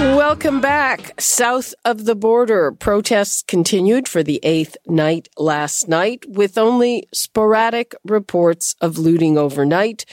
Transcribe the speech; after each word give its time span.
Welcome 0.00 0.62
back. 0.62 1.20
South 1.20 1.74
of 1.84 2.06
the 2.06 2.14
border, 2.14 2.72
protests 2.72 3.42
continued 3.42 4.08
for 4.08 4.22
the 4.22 4.40
eighth 4.42 4.78
night 4.86 5.28
last 5.36 5.88
night 5.88 6.24
with 6.26 6.56
only 6.56 7.06
sporadic 7.12 7.94
reports 8.02 8.74
of 8.80 8.96
looting 8.96 9.36
overnight. 9.36 10.06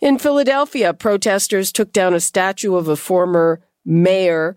In 0.00 0.18
Philadelphia, 0.18 0.94
protesters 0.94 1.72
took 1.72 1.92
down 1.92 2.14
a 2.14 2.20
statue 2.20 2.74
of 2.74 2.88
a 2.88 2.96
former 2.96 3.60
mayor 3.84 4.56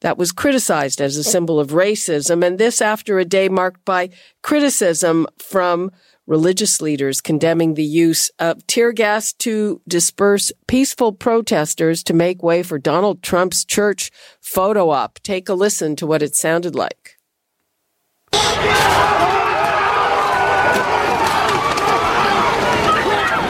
that 0.00 0.18
was 0.18 0.32
criticized 0.32 1.00
as 1.00 1.16
a 1.16 1.24
symbol 1.24 1.58
of 1.58 1.70
racism. 1.70 2.46
And 2.46 2.58
this 2.58 2.80
after 2.80 3.18
a 3.18 3.24
day 3.24 3.48
marked 3.48 3.84
by 3.84 4.10
criticism 4.42 5.26
from 5.38 5.90
religious 6.26 6.82
leaders 6.82 7.20
condemning 7.22 7.74
the 7.74 7.82
use 7.84 8.30
of 8.38 8.64
tear 8.66 8.92
gas 8.92 9.32
to 9.32 9.80
disperse 9.88 10.52
peaceful 10.66 11.12
protesters 11.12 12.02
to 12.04 12.12
make 12.12 12.42
way 12.42 12.62
for 12.62 12.78
Donald 12.78 13.22
Trump's 13.22 13.64
church 13.64 14.10
photo 14.40 14.90
op. 14.90 15.18
Take 15.22 15.48
a 15.48 15.54
listen 15.54 15.96
to 15.96 16.06
what 16.06 16.22
it 16.22 16.36
sounded 16.36 16.74
like. 16.74 17.16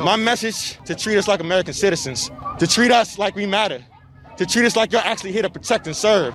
My 0.04 0.16
message 0.16 0.78
to 0.84 0.94
treat 0.94 1.18
us 1.18 1.26
like 1.26 1.40
American 1.40 1.74
citizens, 1.74 2.30
to 2.60 2.66
treat 2.66 2.92
us 2.92 3.18
like 3.18 3.34
we 3.34 3.44
matter, 3.44 3.84
to 4.38 4.46
treat 4.46 4.64
us 4.64 4.76
like 4.76 4.92
you're 4.92 5.00
actually 5.02 5.32
here 5.32 5.42
to 5.42 5.50
protect 5.50 5.86
and 5.86 5.96
serve. 5.96 6.34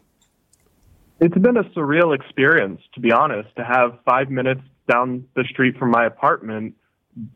It's 1.20 1.38
been 1.38 1.58
a 1.58 1.64
surreal 1.64 2.14
experience, 2.14 2.82
to 2.94 3.00
be 3.00 3.12
honest, 3.12 3.50
to 3.56 3.64
have 3.64 3.98
five 4.04 4.30
minutes 4.30 4.62
down 4.90 5.26
the 5.36 5.46
street 5.46 5.78
from 5.78 5.92
my 5.92 6.06
apartment, 6.06 6.76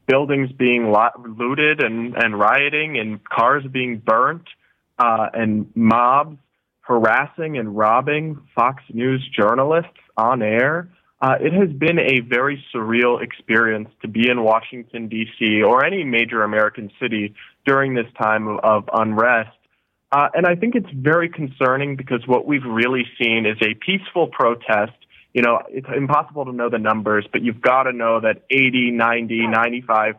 buildings 0.05 0.51
being 0.51 0.93
looted 1.37 1.81
and, 1.81 2.15
and 2.15 2.37
rioting, 2.37 2.99
and 2.99 3.23
cars 3.23 3.63
being 3.71 3.97
burnt, 3.97 4.43
uh, 4.99 5.27
and 5.33 5.71
mobs 5.73 6.37
harassing 6.89 7.59
and 7.59 7.77
robbing 7.77 8.41
Fox 8.55 8.83
News 8.91 9.23
journalists 9.37 9.99
on 10.17 10.41
air. 10.41 10.89
Uh, 11.21 11.35
it 11.39 11.53
has 11.53 11.69
been 11.71 11.99
a 11.99 12.21
very 12.21 12.63
surreal 12.73 13.21
experience 13.21 13.89
to 14.01 14.07
be 14.07 14.27
in 14.27 14.43
Washington, 14.43 15.07
D.C., 15.07 15.61
or 15.61 15.85
any 15.85 16.03
major 16.03 16.41
American 16.41 16.89
city 16.99 17.35
during 17.63 17.93
this 17.93 18.07
time 18.19 18.47
of, 18.47 18.59
of 18.63 18.89
unrest. 18.91 19.55
Uh, 20.11 20.29
and 20.33 20.47
I 20.47 20.55
think 20.55 20.73
it's 20.73 20.89
very 20.91 21.29
concerning 21.29 21.95
because 21.95 22.25
what 22.25 22.47
we've 22.47 22.65
really 22.65 23.05
seen 23.21 23.45
is 23.45 23.57
a 23.61 23.75
peaceful 23.75 24.27
protest. 24.27 24.93
You 25.35 25.43
know, 25.43 25.61
it's 25.69 25.87
impossible 25.95 26.45
to 26.45 26.51
know 26.51 26.69
the 26.71 26.79
numbers, 26.79 27.27
but 27.31 27.43
you've 27.43 27.61
got 27.61 27.83
to 27.83 27.93
know 27.93 28.19
that 28.21 28.41
80, 28.49 28.89
90, 28.91 29.41
95% 29.41 30.15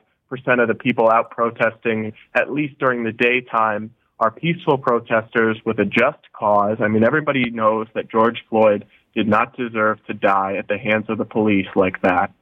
of 0.63 0.69
the 0.69 0.75
people 0.75 1.11
out 1.11 1.33
protesting, 1.33 2.13
at 2.33 2.53
least 2.53 2.79
during 2.79 3.03
the 3.03 3.11
daytime, 3.11 3.91
are 4.21 4.31
peaceful 4.31 4.77
protesters 4.79 5.57
with 5.65 5.79
a 5.81 5.85
just 5.85 6.31
cause. 6.33 6.77
I 6.81 6.89
mean, 6.89 7.03
everybody 7.03 7.51
knows 7.51 7.87
that 7.95 8.11
George 8.11 8.45
Floyd 8.49 8.87
did 9.15 9.27
not 9.27 9.57
deserve 9.57 10.05
to 10.07 10.15
die 10.15 10.57
at 10.59 10.69
the 10.69 10.79
hands 10.79 11.07
of 11.09 11.19
the 11.19 11.25
police 11.25 11.67
like 11.75 12.01
that. 12.03 12.33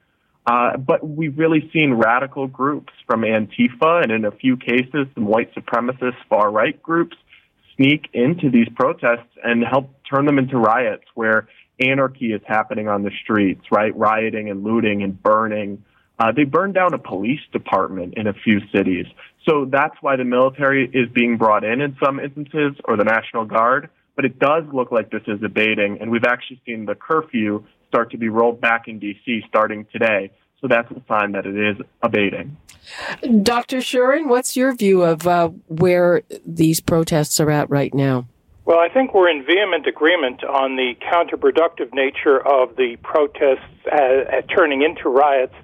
Uh, 0.47 0.77
but 0.77 1.07
we've 1.07 1.39
really 1.39 1.71
seen 1.73 1.95
radical 1.95 2.47
groups 2.47 2.93
from 3.07 3.21
Antifa 3.21 4.03
and 4.03 4.11
in 4.11 4.25
a 4.25 4.31
few 4.31 4.57
cases 4.57 5.07
some 5.15 5.27
white 5.27 5.55
supremacist 5.55 6.17
far 6.29 6.51
right 6.51 6.83
groups 6.83 7.17
sneak 7.77 8.09
into 8.13 8.51
these 8.51 8.69
protests 8.75 9.31
and 9.45 9.63
help 9.63 9.91
turn 10.11 10.27
them 10.27 10.39
into 10.39 10.59
riots 10.59 11.05
where 11.15 11.49
anarchy 11.81 12.33
is 12.33 12.41
happening 12.47 12.89
on 12.89 13.03
the 13.03 13.11
streets, 13.23 13.67
right? 13.71 13.97
Rioting 13.97 14.51
and 14.51 14.65
looting 14.65 15.03
and 15.03 15.23
burning. 15.23 15.85
Uh, 16.19 16.33
they 16.33 16.45
burned 16.45 16.75
down 16.75 16.95
a 16.95 16.99
police 16.99 17.41
department 17.53 18.15
in 18.17 18.27
a 18.27 18.33
few 18.33 18.61
cities. 18.73 19.07
So 19.49 19.67
that's 19.71 19.95
why 20.01 20.17
the 20.17 20.25
military 20.25 20.89
is 20.93 21.09
being 21.13 21.37
brought 21.37 21.65
in 21.65 21.81
in 21.81 21.97
some 22.05 22.19
instances, 22.19 22.75
or 22.85 22.97
the 22.97 23.05
National 23.05 23.45
Guard. 23.45 23.89
But 24.17 24.25
it 24.25 24.39
does 24.39 24.65
look 24.73 24.91
like 24.91 25.11
this 25.11 25.23
is 25.29 25.41
abating, 25.45 25.99
and 26.01 26.11
we've 26.11 26.25
actually 26.25 26.61
seen 26.67 26.87
the 26.87 26.97
curfew 26.97 27.65
start 27.87 28.11
to 28.11 28.19
be 28.19 28.29
rolled 28.29 28.61
back 28.61 28.89
in 28.89 28.99
D.C. 28.99 29.43
starting 29.49 29.87
today. 29.93 30.33
So 30.61 30.67
that's 30.67 30.91
a 30.91 31.01
sign 31.07 31.33
that 31.33 31.47
it 31.47 31.57
is 31.57 31.77
abating. 32.03 32.57
Dr. 33.43 33.79
Schurin, 33.79 34.27
what's 34.29 34.57
your 34.57 34.75
view 34.75 35.03
of 35.03 35.27
uh, 35.27 35.51
where 35.69 36.23
these 36.45 36.81
protests 36.81 37.39
are 37.39 37.51
at 37.51 37.71
right 37.71 37.95
now? 37.95 38.27
Well, 38.65 38.81
I 38.81 38.89
think 38.89 39.15
we're 39.15 39.31
in 39.31 39.47
vehement 39.47 39.87
agreement 39.87 40.45
on 40.45 40.77
the 40.77 40.95
counterproductive 41.11 41.95
nature 41.95 42.47
of 42.47 42.77
the 42.77 42.97
protests 43.03 43.65
uh, 43.91 44.43
turning 44.55 44.83
into 44.83 45.09
riots 45.09 45.55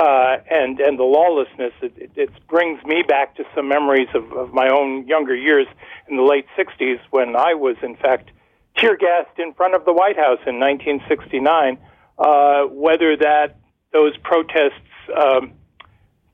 uh, 0.00 0.38
and 0.50 0.80
and 0.80 0.98
the 0.98 1.04
lawlessness. 1.04 1.74
It, 1.82 1.92
it, 1.96 2.10
it, 2.16 2.30
brings 2.48 2.82
me 2.84 3.02
back 3.06 3.36
to 3.36 3.44
some 3.54 3.68
memories 3.68 4.08
of, 4.14 4.32
of 4.32 4.52
my 4.52 4.68
own 4.68 5.06
younger 5.06 5.36
years 5.36 5.66
in 6.08 6.16
the 6.16 6.22
late 6.22 6.46
'60s 6.58 6.98
when 7.10 7.36
I 7.36 7.52
was, 7.52 7.76
in 7.82 7.96
fact, 7.96 8.30
tear 8.76 8.96
gassed 8.96 9.38
in 9.38 9.52
front 9.52 9.74
of 9.74 9.84
the 9.84 9.92
White 9.92 10.16
House 10.16 10.40
in 10.46 10.58
1969. 10.58 11.78
Uh, 12.18 12.62
whether 12.64 13.16
that 13.16 13.56
those 13.92 14.16
protests 14.18 14.88
um, 15.14 15.52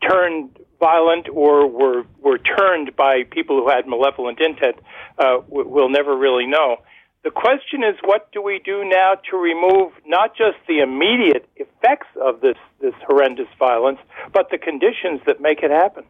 turned 0.09 0.57
violent 0.79 1.29
or 1.33 1.67
were 1.67 2.05
were 2.21 2.39
turned 2.39 2.95
by 2.95 3.25
people 3.31 3.61
who 3.61 3.69
had 3.69 3.89
malevolent 3.89 4.39
intent, 4.41 4.77
uh, 5.19 5.39
we'll 5.49 5.91
never 5.91 6.17
really 6.17 6.47
know. 6.47 6.77
The 7.27 7.33
question 7.33 7.83
is, 7.83 7.97
what 8.05 8.31
do 8.31 8.41
we 8.41 8.61
do 8.65 8.85
now 8.85 9.15
to 9.33 9.37
remove 9.37 9.91
not 10.07 10.37
just 10.37 10.59
the 10.69 10.79
immediate 10.79 11.49
effects 11.57 12.07
of 12.25 12.41
this, 12.41 12.55
this 12.81 12.95
horrendous 13.05 13.49
violence, 13.59 13.99
but 14.33 14.51
the 14.53 14.59
conditions 14.59 15.21
that 15.27 15.41
make 15.41 15.65
it 15.65 15.73
happen? 15.73 16.05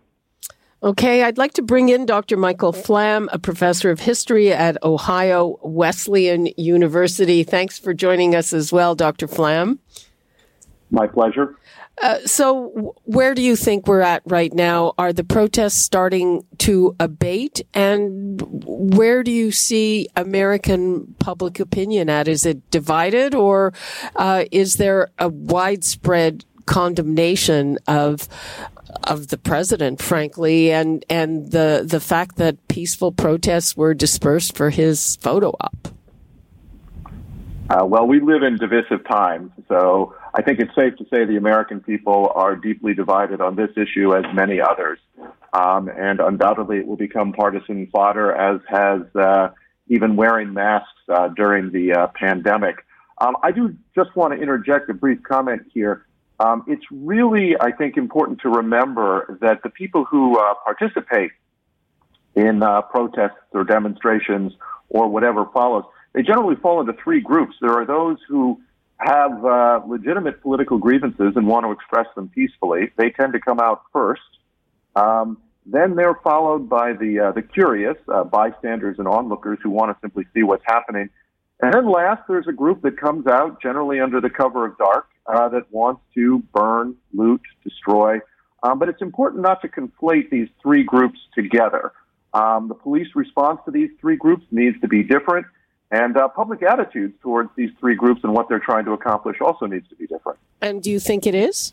Okay, 0.83 1.23
I'd 1.23 1.39
like 1.39 1.55
to 1.55 1.63
bring 1.63 1.89
in 1.89 2.05
Dr. 2.05 2.37
Michael 2.37 2.75
Flamm, 2.75 3.31
a 3.33 3.39
professor 3.39 3.91
of 3.91 4.01
history 4.01 4.53
at 4.53 4.77
Ohio 4.85 5.59
Wesleyan 5.63 6.49
University. 6.59 7.45
Thanks 7.45 7.79
for 7.79 7.95
joining 7.95 8.35
us 8.35 8.53
as 8.53 8.71
well, 8.71 8.95
Dr. 8.95 9.27
Flamm. 9.27 9.79
My 10.91 11.07
pleasure. 11.07 11.57
Uh, 12.03 12.19
so, 12.27 12.95
where 13.05 13.35
do 13.35 13.41
you 13.41 13.57
think 13.57 13.87
we're 13.87 14.03
at 14.03 14.23
right 14.27 14.53
now? 14.53 14.93
Are 14.99 15.15
the 15.15 15.25
protests 15.25 15.77
starting 15.77 16.45
to 16.59 16.95
abate? 17.01 17.63
And 17.73 18.43
where 18.65 19.23
do 19.23 19.31
you 19.31 19.51
see 19.51 20.09
American 20.15 21.15
public 21.19 21.59
opinion 21.59 22.11
at? 22.11 22.29
Is 22.29 22.45
it 22.45 22.71
divided, 22.71 23.35
or 23.35 23.73
uh, 24.17 24.45
is 24.53 24.77
there 24.77 25.11
a 25.19 25.29
widespread 25.29 26.45
condemnation 26.67 27.79
of 27.87 28.29
of 29.05 29.29
the 29.29 29.39
president, 29.39 30.01
frankly, 30.03 30.73
and 30.73 31.05
and 31.09 31.51
the 31.53 31.85
the 31.87 32.01
fact 32.01 32.37
that 32.37 32.69
peaceful 32.69 33.13
protests 33.13 33.77
were 33.77 33.95
dispersed 33.95 34.57
for 34.57 34.71
his 34.71 35.17
photo 35.17 35.51
op. 35.61 35.89
Uh, 37.69 37.85
well, 37.85 38.07
we 38.07 38.21
live 38.21 38.43
in 38.43 38.57
divisive 38.57 39.05
times, 39.09 39.51
so 39.69 40.15
I 40.39 40.43
think 40.43 40.61
it's 40.61 40.75
safe 40.75 40.95
to 40.97 41.05
say 41.05 41.25
the 41.25 41.39
American 41.39 41.81
people 41.81 42.31
are 42.35 42.57
deeply 42.57 42.93
divided 42.93 43.41
on 43.41 43.57
this 43.57 43.71
issue, 43.75 44.15
as 44.15 44.25
many 44.35 44.61
others, 44.61 44.99
um, 45.55 45.89
and 45.89 46.21
undoubtedly 46.21 46.77
it 46.77 46.87
will 46.87 46.99
become 46.99 47.33
partisan 47.33 47.87
fodder, 47.87 48.33
as 48.33 48.61
has 48.69 49.01
uh, 49.17 49.49
even 49.89 50.15
wearing 50.15 50.53
masks 50.53 50.91
uh, 51.09 51.29
during 51.29 51.73
the 51.73 51.95
uh, 51.95 52.07
pandemic. 52.09 52.85
Um, 53.19 53.37
I 53.43 53.51
do 53.51 53.75
just 53.95 54.15
want 54.15 54.35
to 54.35 54.39
interject 54.39 54.91
a 54.91 54.95
brief 54.95 55.23
comment 55.23 55.63
here. 55.73 56.05
Um, 56.39 56.65
it's 56.67 56.85
really, 56.91 57.57
I 57.59 57.73
think, 57.73 57.97
important 57.97 58.43
to 58.43 58.51
remember 58.51 59.39
that 59.41 59.63
the 59.63 59.71
people 59.71 60.05
who 60.05 60.39
uh, 60.39 60.53
participate 60.67 61.31
in 62.35 62.63
uh, 62.63 62.83
protests 62.83 63.41
or 63.53 63.65
demonstrations 63.65 64.53
or 64.91 65.09
whatever 65.09 65.47
follows, 65.55 65.85
they 66.13 66.21
generally 66.21 66.57
fall 66.57 66.79
into 66.81 66.93
three 67.03 67.23
groups. 67.23 67.57
There 67.63 67.73
are 67.73 67.87
those 67.87 68.19
who 68.29 68.61
have 68.99 69.45
uh, 69.45 69.81
legitimate 69.87 70.41
political 70.43 70.79
grievances 70.79 71.35
and 71.37 71.47
want 71.47 71.67
to 71.67 71.73
express 71.73 72.07
them 72.15 72.29
peacefully. 72.29 72.91
They 72.97 73.11
tend 73.11 73.33
to 73.35 73.41
come 73.41 73.61
out 73.61 73.83
first. 73.93 74.23
Um, 74.95 75.39
then 75.67 75.97
they're 75.97 76.19
followed 76.23 76.69
by 76.69 76.93
the 76.93 77.21
uh, 77.21 77.33
the 77.33 77.43
curious 77.43 77.97
uh, 78.09 78.25
bystanders 78.25 78.99
and 78.99 79.09
onlookers 79.09 79.59
who 79.63 79.71
want 79.71 79.95
to 79.95 80.01
simply 80.01 80.25
see 80.33 80.43
what's 80.43 80.65
happening. 80.65 81.11
And 81.61 81.73
then 81.73 81.91
last, 81.91 82.23
there's 82.29 82.47
a 82.47 82.53
group 82.53 82.83
that 82.83 82.99
comes 82.99 83.27
out 83.27 83.61
generally 83.61 83.99
under 84.01 84.21
the 84.21 84.31
cover 84.31 84.67
of 84.67 84.79
dark 84.79 85.09
uh, 85.27 85.49
that 85.49 85.71
wants 85.73 86.03
to 86.15 86.41
burn, 86.53 86.95
loot, 87.13 87.41
destroy. 87.65 88.19
Um, 88.63 88.79
but 88.79 88.89
it's 88.89 89.03
important 89.03 89.43
not 89.43 89.63
to 89.63 89.69
conflate 89.69 90.31
these 90.31 90.49
three 90.63 90.83
groups 90.83 91.19
together. 91.35 91.93
Um, 92.35 92.69
the 92.69 92.75
police 92.75 93.09
response 93.15 93.61
to 93.65 93.71
these 93.71 93.91
three 94.01 94.17
groups 94.17 94.45
needs 94.51 94.79
to 94.83 94.89
be 94.89 95.03
different, 95.03 95.47
and 95.91 96.17
uh, 96.17 96.29
public 96.29 96.63
attitudes 96.63 97.15
towards 97.23 97.51
these 97.57 97.71
three 97.79 97.95
groups 97.95 98.23
and 98.25 98.33
what 98.33 98.49
they're 98.49 98.59
trying 98.59 98.85
to 98.85 98.93
accomplish 98.93 99.41
also 99.41 99.67
needs 99.67 99.89
to 99.89 99.95
be 99.97 100.07
different. 100.07 100.39
And 100.61 100.83
do 100.83 100.91
you 100.91 100.99
think 100.99 101.27
it 101.27 101.35
is? 101.35 101.73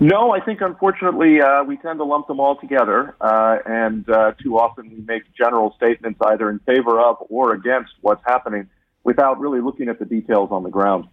No, 0.00 0.32
I 0.32 0.40
think 0.40 0.60
unfortunately 0.60 1.40
uh, 1.40 1.64
we 1.64 1.76
tend 1.76 1.98
to 1.98 2.04
lump 2.04 2.26
them 2.26 2.40
all 2.40 2.56
together, 2.56 3.14
uh, 3.20 3.58
and 3.64 4.08
uh, 4.10 4.32
too 4.42 4.58
often 4.58 4.90
we 4.90 5.00
make 5.00 5.22
general 5.34 5.72
statements 5.76 6.18
either 6.26 6.50
in 6.50 6.58
favor 6.60 7.00
of 7.00 7.16
or 7.30 7.52
against 7.52 7.92
what's 8.00 8.22
happening 8.26 8.68
without 9.04 9.40
really 9.40 9.60
looking 9.60 9.88
at 9.88 9.98
the 9.98 10.04
details 10.04 10.50
on 10.50 10.62
the 10.62 10.70
ground. 10.70 11.08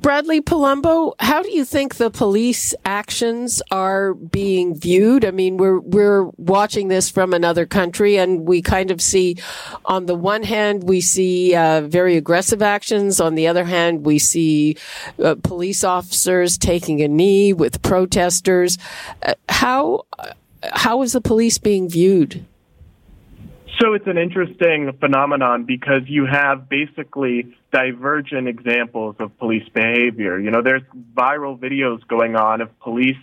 Bradley 0.00 0.40
Polumbo, 0.40 1.14
how 1.18 1.42
do 1.42 1.50
you 1.50 1.64
think 1.64 1.96
the 1.96 2.10
police 2.10 2.72
actions 2.84 3.60
are 3.72 4.14
being 4.14 4.78
viewed? 4.78 5.24
I 5.24 5.32
mean, 5.32 5.56
we're 5.56 5.80
we're 5.80 6.24
watching 6.36 6.86
this 6.88 7.10
from 7.10 7.34
another 7.34 7.66
country, 7.66 8.16
and 8.16 8.46
we 8.46 8.62
kind 8.62 8.92
of 8.92 9.00
see, 9.00 9.36
on 9.84 10.06
the 10.06 10.14
one 10.14 10.44
hand, 10.44 10.84
we 10.84 11.00
see 11.00 11.54
uh, 11.54 11.80
very 11.80 12.16
aggressive 12.16 12.62
actions. 12.62 13.20
On 13.20 13.34
the 13.34 13.48
other 13.48 13.64
hand, 13.64 14.06
we 14.06 14.20
see 14.20 14.76
uh, 15.22 15.34
police 15.42 15.82
officers 15.82 16.58
taking 16.58 17.02
a 17.02 17.08
knee 17.08 17.52
with 17.52 17.82
protesters. 17.82 18.78
Uh, 19.22 19.34
how 19.48 20.06
how 20.72 21.02
is 21.02 21.12
the 21.12 21.20
police 21.20 21.58
being 21.58 21.88
viewed? 21.88 22.44
So 23.80 23.94
it's 23.94 24.08
an 24.08 24.18
interesting 24.18 24.90
phenomenon 24.98 25.64
because 25.64 26.02
you 26.06 26.26
have 26.26 26.68
basically 26.68 27.54
divergent 27.72 28.48
examples 28.48 29.14
of 29.20 29.38
police 29.38 29.68
behavior. 29.72 30.40
You 30.40 30.50
know, 30.50 30.62
there's 30.64 30.82
viral 31.14 31.56
videos 31.56 32.04
going 32.08 32.34
on 32.34 32.60
of 32.60 32.76
police 32.80 33.16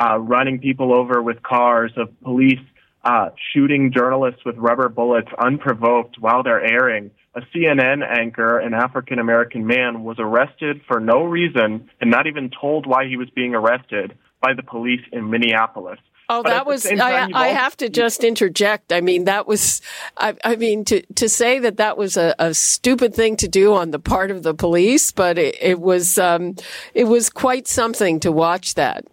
uh, 0.00 0.18
running 0.18 0.60
people 0.60 0.96
over 0.96 1.20
with 1.22 1.42
cars, 1.42 1.92
of 1.98 2.08
police 2.22 2.60
uh, 3.04 3.30
shooting 3.52 3.92
journalists 3.92 4.40
with 4.46 4.56
rubber 4.56 4.88
bullets 4.88 5.28
unprovoked 5.38 6.16
while 6.18 6.42
they're 6.42 6.64
airing. 6.64 7.10
A 7.34 7.40
CNN 7.54 8.02
anchor, 8.02 8.58
an 8.58 8.72
African 8.72 9.18
American 9.18 9.66
man, 9.66 10.04
was 10.04 10.16
arrested 10.18 10.80
for 10.88 11.00
no 11.00 11.24
reason 11.24 11.90
and 12.00 12.10
not 12.10 12.26
even 12.26 12.50
told 12.58 12.86
why 12.86 13.06
he 13.06 13.18
was 13.18 13.28
being 13.34 13.54
arrested 13.54 14.16
by 14.40 14.54
the 14.54 14.62
police 14.62 15.02
in 15.12 15.28
Minneapolis. 15.28 15.98
Oh, 16.30 16.42
that 16.42 16.66
was, 16.66 16.84
I, 16.84 17.30
I 17.32 17.48
have 17.48 17.74
to 17.78 17.88
just 17.88 18.22
interject. 18.22 18.92
I 18.92 19.00
mean, 19.00 19.24
that 19.24 19.46
was, 19.46 19.80
I, 20.18 20.36
I 20.44 20.56
mean, 20.56 20.84
to, 20.86 21.00
to 21.14 21.26
say 21.26 21.58
that 21.60 21.78
that 21.78 21.96
was 21.96 22.18
a, 22.18 22.34
a, 22.38 22.52
stupid 22.52 23.14
thing 23.14 23.36
to 23.36 23.48
do 23.48 23.72
on 23.72 23.92
the 23.92 23.98
part 23.98 24.30
of 24.30 24.42
the 24.42 24.52
police, 24.52 25.10
but 25.10 25.38
it, 25.38 25.56
it 25.58 25.80
was, 25.80 26.18
um, 26.18 26.56
it 26.92 27.04
was 27.04 27.30
quite 27.30 27.66
something 27.66 28.20
to 28.20 28.30
watch 28.30 28.74
that. 28.74 29.06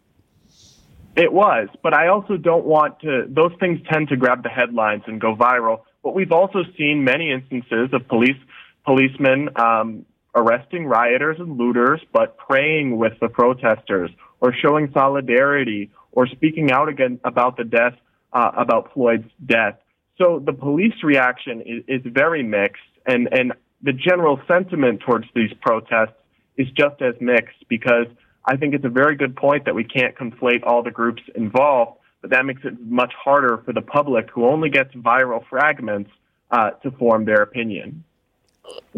It 1.15 1.31
was, 1.31 1.69
but 1.81 1.93
I 1.93 2.09
also 2.09 2.35
don't 2.35 2.65
want 2.65 2.99
to, 2.99 3.25
those 3.29 3.53
things 3.61 3.79
tend 3.89 4.09
to 4.09 4.17
grab 4.17 4.43
the 4.43 4.49
headlines 4.49 5.03
and 5.07 5.21
go 5.21 5.35
viral. 5.35 5.83
But 6.03 6.15
we've 6.15 6.33
also 6.33 6.63
seen 6.77 7.05
many 7.05 7.31
instances 7.31 7.89
of 7.93 8.05
police, 8.09 8.37
policemen, 8.83 9.49
um, 9.55 10.05
arresting 10.35 10.85
rioters 10.85 11.37
and 11.39 11.57
looters, 11.57 12.01
but 12.11 12.37
praying 12.37 12.97
with 12.97 13.13
the 13.21 13.29
protesters 13.29 14.11
or 14.41 14.53
showing 14.53 14.91
solidarity 14.93 15.89
or 16.15 16.27
speaking 16.27 16.71
out 16.71 16.89
again 16.89 17.19
about 17.23 17.57
the 17.57 17.63
death, 17.63 17.93
uh, 18.33 18.51
about 18.57 18.91
Floyd's 18.93 19.29
death. 19.45 19.75
So 20.17 20.41
the 20.43 20.53
police 20.53 21.03
reaction 21.03 21.61
is, 21.61 21.83
is 21.87 22.01
very 22.11 22.41
mixed, 22.41 22.81
and, 23.05 23.27
and 23.31 23.53
the 23.81 23.93
general 23.93 24.39
sentiment 24.47 25.01
towards 25.01 25.27
these 25.35 25.51
protests 25.61 26.15
is 26.57 26.67
just 26.71 27.01
as 27.01 27.13
mixed 27.19 27.67
because 27.67 28.07
I 28.45 28.55
think 28.55 28.73
it's 28.73 28.85
a 28.85 28.89
very 28.89 29.15
good 29.15 29.35
point 29.35 29.65
that 29.65 29.75
we 29.75 29.83
can't 29.83 30.15
conflate 30.15 30.63
all 30.65 30.83
the 30.83 30.91
groups 30.91 31.21
involved, 31.35 31.99
but 32.21 32.29
that 32.31 32.45
makes 32.45 32.63
it 32.63 32.79
much 32.81 33.13
harder 33.13 33.61
for 33.65 33.73
the 33.73 33.81
public 33.81 34.29
who 34.31 34.45
only 34.45 34.69
gets 34.69 34.93
viral 34.95 35.45
fragments 35.49 36.09
uh, 36.51 36.71
to 36.71 36.91
form 36.91 37.25
their 37.25 37.41
opinion. 37.41 38.03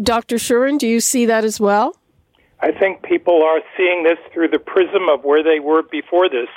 Dr. 0.02 0.36
Schurin, 0.36 0.78
do 0.78 0.86
you 0.86 1.00
see 1.00 1.26
that 1.26 1.44
as 1.44 1.58
well? 1.58 1.96
I 2.60 2.72
think 2.72 3.02
people 3.02 3.42
are 3.42 3.60
seeing 3.76 4.02
this 4.02 4.18
through 4.32 4.48
the 4.48 4.58
prism 4.58 5.08
of 5.08 5.24
where 5.24 5.42
they 5.42 5.60
were 5.60 5.82
before 5.82 6.28
this 6.28 6.48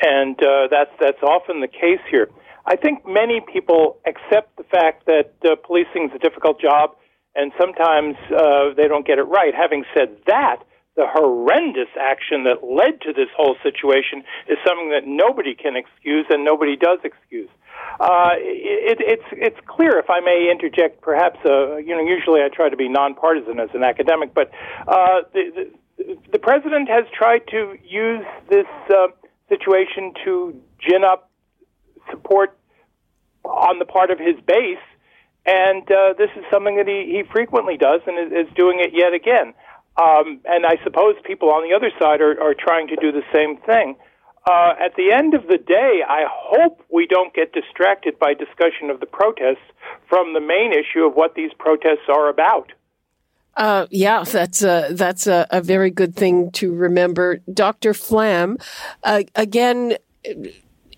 and 0.00 0.36
uh, 0.42 0.68
that's 0.70 0.90
that's 1.00 1.22
often 1.22 1.60
the 1.60 1.68
case 1.68 2.00
here. 2.10 2.28
I 2.66 2.76
think 2.76 3.06
many 3.06 3.40
people 3.40 3.98
accept 4.06 4.56
the 4.56 4.64
fact 4.64 5.06
that 5.06 5.34
uh, 5.44 5.54
policing 5.64 6.10
is 6.10 6.10
a 6.14 6.18
difficult 6.18 6.60
job, 6.60 6.96
and 7.34 7.52
sometimes 7.60 8.16
uh, 8.34 8.74
they 8.76 8.88
don't 8.88 9.06
get 9.06 9.18
it 9.18 9.28
right. 9.30 9.54
Having 9.54 9.84
said 9.96 10.16
that, 10.26 10.58
the 10.96 11.06
horrendous 11.06 11.92
action 12.00 12.44
that 12.44 12.64
led 12.64 13.00
to 13.02 13.12
this 13.12 13.28
whole 13.36 13.56
situation 13.62 14.24
is 14.48 14.58
something 14.66 14.90
that 14.90 15.06
nobody 15.06 15.54
can 15.54 15.76
excuse 15.76 16.26
and 16.30 16.44
nobody 16.44 16.74
does 16.74 16.98
excuse. 17.04 17.50
Uh, 18.00 18.32
it, 18.36 18.98
it's 19.00 19.28
it's 19.32 19.60
clear, 19.66 19.98
if 19.98 20.10
I 20.10 20.20
may 20.20 20.50
interject, 20.50 21.00
perhaps. 21.02 21.38
Uh, 21.44 21.76
you 21.76 21.94
know, 21.94 22.02
usually 22.02 22.40
I 22.40 22.48
try 22.48 22.68
to 22.68 22.76
be 22.76 22.88
nonpartisan 22.88 23.60
as 23.60 23.70
an 23.74 23.84
academic, 23.84 24.34
but 24.34 24.50
uh, 24.88 25.22
the, 25.32 25.70
the 25.98 26.16
the 26.32 26.38
president 26.38 26.88
has 26.88 27.04
tried 27.12 27.46
to 27.48 27.76
use 27.84 28.24
this. 28.50 28.66
Uh, 28.90 29.08
situation 29.48 30.12
to 30.24 30.60
gin 30.80 31.04
up 31.04 31.30
support 32.10 32.56
on 33.44 33.78
the 33.78 33.84
part 33.84 34.10
of 34.10 34.18
his 34.18 34.36
base. 34.46 34.82
And 35.46 35.82
uh, 35.90 36.14
this 36.18 36.30
is 36.36 36.44
something 36.50 36.76
that 36.76 36.88
he, 36.88 37.16
he 37.16 37.22
frequently 37.30 37.76
does 37.76 38.00
and 38.06 38.32
is, 38.32 38.52
doing 38.56 38.80
it 38.80 38.90
yet 38.92 39.14
again. 39.14 39.54
Um, 39.96 40.40
and 40.44 40.66
I 40.66 40.76
suppose 40.82 41.14
people 41.24 41.50
on 41.50 41.62
the 41.62 41.74
other 41.74 41.90
side 41.98 42.20
are, 42.20 42.40
are 42.42 42.54
trying 42.54 42.88
to 42.88 42.96
do 42.96 43.12
the 43.12 43.22
same 43.32 43.56
thing. 43.58 43.96
Uh, 44.48 44.74
at 44.78 44.94
the 44.96 45.10
end 45.12 45.34
of 45.34 45.46
the 45.48 45.58
day, 45.58 46.02
I 46.06 46.24
hope 46.28 46.84
we 46.92 47.06
don't 47.06 47.34
get 47.34 47.52
distracted 47.52 48.18
by 48.18 48.34
discussion 48.34 48.90
of 48.90 49.00
the 49.00 49.06
protests 49.06 49.64
from 50.08 50.34
the 50.34 50.40
main 50.40 50.72
issue 50.72 51.04
of 51.04 51.14
what 51.14 51.34
these 51.34 51.50
protests 51.58 52.06
are 52.08 52.28
about. 52.28 52.72
Uh, 53.56 53.86
yeah, 53.90 54.22
that's 54.22 54.62
a, 54.62 54.88
that's 54.90 55.26
a, 55.26 55.46
a, 55.50 55.62
very 55.62 55.90
good 55.90 56.14
thing 56.14 56.50
to 56.50 56.74
remember. 56.74 57.38
Dr. 57.52 57.94
Flamm, 57.94 58.58
uh, 59.02 59.22
again, 59.34 59.96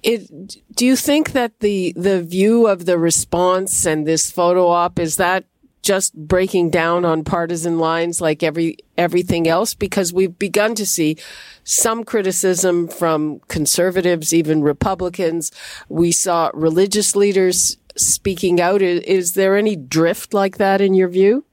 it, 0.03 0.75
do 0.75 0.85
you 0.85 0.97
think 0.97 1.33
that 1.33 1.61
the, 1.61 1.93
the 1.97 2.21
view 2.21 2.67
of 2.67 2.85
the 2.85 2.99
response 2.99 3.87
and 3.87 4.07
this 4.07 4.33
photo 4.33 4.67
op, 4.67 4.99
is 4.99 5.17
that 5.17 5.45
just 5.83 6.15
breaking 6.15 6.71
down 6.71 7.05
on 7.05 7.23
partisan 7.23 7.79
lines 7.79 8.21
like 8.21 8.43
every, 8.43 8.79
everything 8.97 9.47
else? 9.47 9.75
Because 9.75 10.13
we've 10.13 10.37
begun 10.37 10.75
to 10.75 10.85
see 10.85 11.17
some 11.63 12.03
criticism 12.03 12.89
from 12.89 13.39
conservatives, 13.47 14.35
even 14.35 14.63
Republicans. 14.63 15.53
We 15.89 16.11
saw 16.11 16.51
religious 16.55 17.15
leaders 17.15 17.77
speaking 17.97 18.61
out. 18.61 18.83
Is, 18.83 19.01
is 19.03 19.33
there 19.35 19.57
any 19.57 19.77
drift 19.77 20.35
like 20.35 20.59
that 20.59 20.81
in 20.81 20.95
your 20.95 21.09
view? 21.09 21.45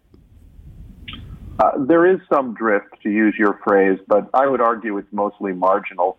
Uh, 1.57 1.71
there 1.85 2.05
is 2.05 2.19
some 2.31 2.53
drift, 2.53 2.88
to 3.01 3.09
use 3.09 3.35
your 3.38 3.59
phrase, 3.63 4.00
but 4.07 4.29
I 4.33 4.47
would 4.47 4.62
argue 4.62 4.97
it's 4.97 5.12
mostly 5.13 5.53
marginal. 5.53 6.17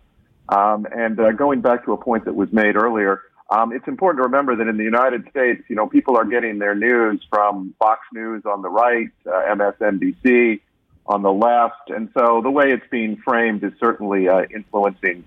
Um, 0.49 0.87
and 0.91 1.19
uh, 1.19 1.31
going 1.33 1.61
back 1.61 1.85
to 1.85 1.93
a 1.93 1.97
point 1.97 2.25
that 2.25 2.35
was 2.35 2.51
made 2.51 2.75
earlier, 2.75 3.21
um, 3.49 3.71
it's 3.71 3.87
important 3.87 4.19
to 4.19 4.23
remember 4.23 4.55
that 4.55 4.67
in 4.67 4.77
the 4.77 4.83
United 4.83 5.29
States, 5.29 5.61
you 5.69 5.75
know, 5.75 5.87
people 5.87 6.17
are 6.17 6.25
getting 6.25 6.59
their 6.59 6.75
news 6.75 7.21
from 7.29 7.75
Fox 7.79 8.01
News 8.13 8.43
on 8.45 8.61
the 8.61 8.69
right, 8.69 9.09
uh, 9.25 9.55
MSNBC 9.55 10.61
on 11.05 11.21
the 11.21 11.31
left, 11.31 11.89
and 11.89 12.09
so 12.17 12.41
the 12.41 12.51
way 12.51 12.71
it's 12.73 12.85
being 12.91 13.17
framed 13.23 13.63
is 13.63 13.71
certainly 13.79 14.27
uh, 14.27 14.41
influencing 14.53 15.23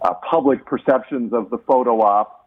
uh, 0.00 0.14
public 0.14 0.64
perceptions 0.64 1.32
of 1.34 1.50
the 1.50 1.58
photo 1.58 2.00
op. 2.00 2.39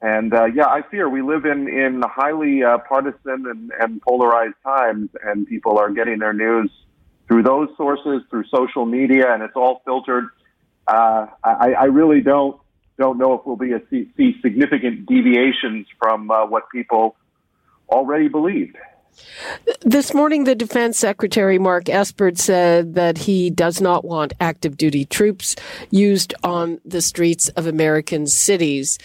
And 0.00 0.32
uh, 0.32 0.44
yeah, 0.46 0.66
I 0.66 0.82
fear 0.90 1.08
we 1.08 1.22
live 1.22 1.44
in 1.44 1.68
in 1.68 2.02
highly 2.02 2.62
uh, 2.62 2.78
partisan 2.88 3.46
and, 3.46 3.72
and 3.80 4.00
polarized 4.02 4.54
times, 4.64 5.10
and 5.24 5.46
people 5.46 5.78
are 5.78 5.90
getting 5.90 6.20
their 6.20 6.32
news 6.32 6.70
through 7.26 7.42
those 7.42 7.68
sources, 7.76 8.22
through 8.30 8.44
social 8.54 8.86
media, 8.86 9.32
and 9.32 9.42
it's 9.42 9.56
all 9.56 9.82
filtered. 9.84 10.28
Uh, 10.86 11.26
I, 11.42 11.72
I 11.72 11.84
really 11.84 12.20
don't 12.20 12.60
don't 12.96 13.18
know 13.18 13.34
if 13.34 13.46
we'll 13.46 13.56
be 13.56 13.72
a, 13.72 13.80
see 13.90 14.40
significant 14.40 15.06
deviations 15.06 15.86
from 15.98 16.30
uh, 16.30 16.46
what 16.46 16.70
people 16.70 17.16
already 17.88 18.28
believed. 18.28 18.76
This 19.80 20.12
morning, 20.12 20.44
the 20.44 20.54
Defense 20.54 20.98
Secretary 20.98 21.58
Mark 21.58 21.88
Esper 21.88 22.32
said 22.34 22.94
that 22.94 23.18
he 23.18 23.50
does 23.50 23.80
not 23.80 24.04
want 24.04 24.32
active 24.40 24.76
duty 24.76 25.04
troops 25.04 25.56
used 25.90 26.34
on 26.42 26.80
the 26.84 27.00
streets 27.00 27.48
of 27.50 27.66
American 27.66 28.26
cities. 28.26 28.98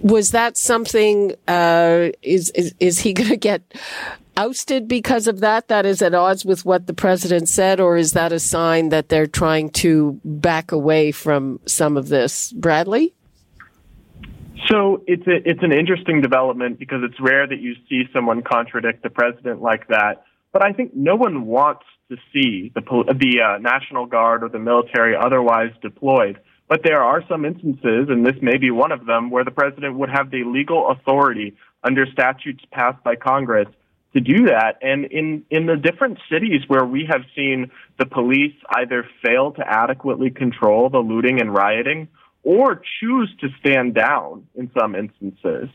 Was 0.00 0.32
that 0.32 0.56
something? 0.56 1.34
Uh, 1.46 2.10
is, 2.22 2.50
is 2.50 2.74
is 2.80 2.98
he 2.98 3.12
going 3.14 3.30
to 3.30 3.36
get 3.36 3.62
ousted 4.36 4.88
because 4.88 5.26
of 5.26 5.40
that? 5.40 5.68
That 5.68 5.86
is 5.86 6.02
at 6.02 6.14
odds 6.14 6.44
with 6.44 6.64
what 6.64 6.86
the 6.86 6.94
president 6.94 7.48
said, 7.48 7.80
or 7.80 7.96
is 7.96 8.12
that 8.12 8.32
a 8.32 8.40
sign 8.40 8.88
that 8.88 9.08
they're 9.08 9.26
trying 9.26 9.70
to 9.70 10.20
back 10.24 10.72
away 10.72 11.12
from 11.12 11.60
some 11.66 11.96
of 11.96 12.08
this? 12.08 12.52
Bradley. 12.52 13.14
So 14.74 15.04
it's 15.06 15.26
a, 15.28 15.36
it's 15.48 15.62
an 15.62 15.72
interesting 15.72 16.20
development 16.20 16.80
because 16.80 17.02
it's 17.04 17.20
rare 17.20 17.46
that 17.46 17.60
you 17.60 17.74
see 17.88 18.04
someone 18.12 18.42
contradict 18.42 19.04
the 19.04 19.10
president 19.10 19.62
like 19.62 19.86
that. 19.86 20.24
But 20.52 20.64
I 20.64 20.72
think 20.72 20.90
no 20.96 21.14
one 21.14 21.46
wants 21.46 21.84
to 22.10 22.16
see 22.32 22.72
the 22.74 22.80
the 22.80 23.40
uh, 23.40 23.58
National 23.58 24.06
Guard 24.06 24.42
or 24.42 24.48
the 24.48 24.58
military 24.58 25.14
otherwise 25.16 25.70
deployed. 25.80 26.40
But 26.68 26.80
there 26.82 27.00
are 27.00 27.22
some 27.28 27.44
instances, 27.44 28.08
and 28.08 28.26
this 28.26 28.34
may 28.42 28.56
be 28.56 28.72
one 28.72 28.90
of 28.90 29.06
them, 29.06 29.30
where 29.30 29.44
the 29.44 29.52
president 29.52 29.96
would 29.96 30.10
have 30.10 30.32
the 30.32 30.42
legal 30.44 30.90
authority 30.90 31.54
under 31.84 32.04
statutes 32.06 32.64
passed 32.72 33.00
by 33.04 33.14
Congress 33.14 33.68
to 34.14 34.20
do 34.20 34.46
that. 34.46 34.78
And 34.82 35.04
in, 35.04 35.44
in 35.50 35.66
the 35.66 35.76
different 35.76 36.18
cities 36.28 36.62
where 36.66 36.84
we 36.84 37.06
have 37.08 37.22
seen 37.36 37.70
the 37.98 38.06
police 38.06 38.56
either 38.76 39.06
fail 39.24 39.52
to 39.52 39.62
adequately 39.64 40.30
control 40.30 40.88
the 40.88 40.98
looting 40.98 41.40
and 41.40 41.54
rioting 41.54 42.08
or 42.44 42.80
choose 43.00 43.34
to 43.40 43.48
stand 43.58 43.94
down 43.94 44.46
in 44.54 44.70
some 44.78 44.94
instances, 44.94 45.68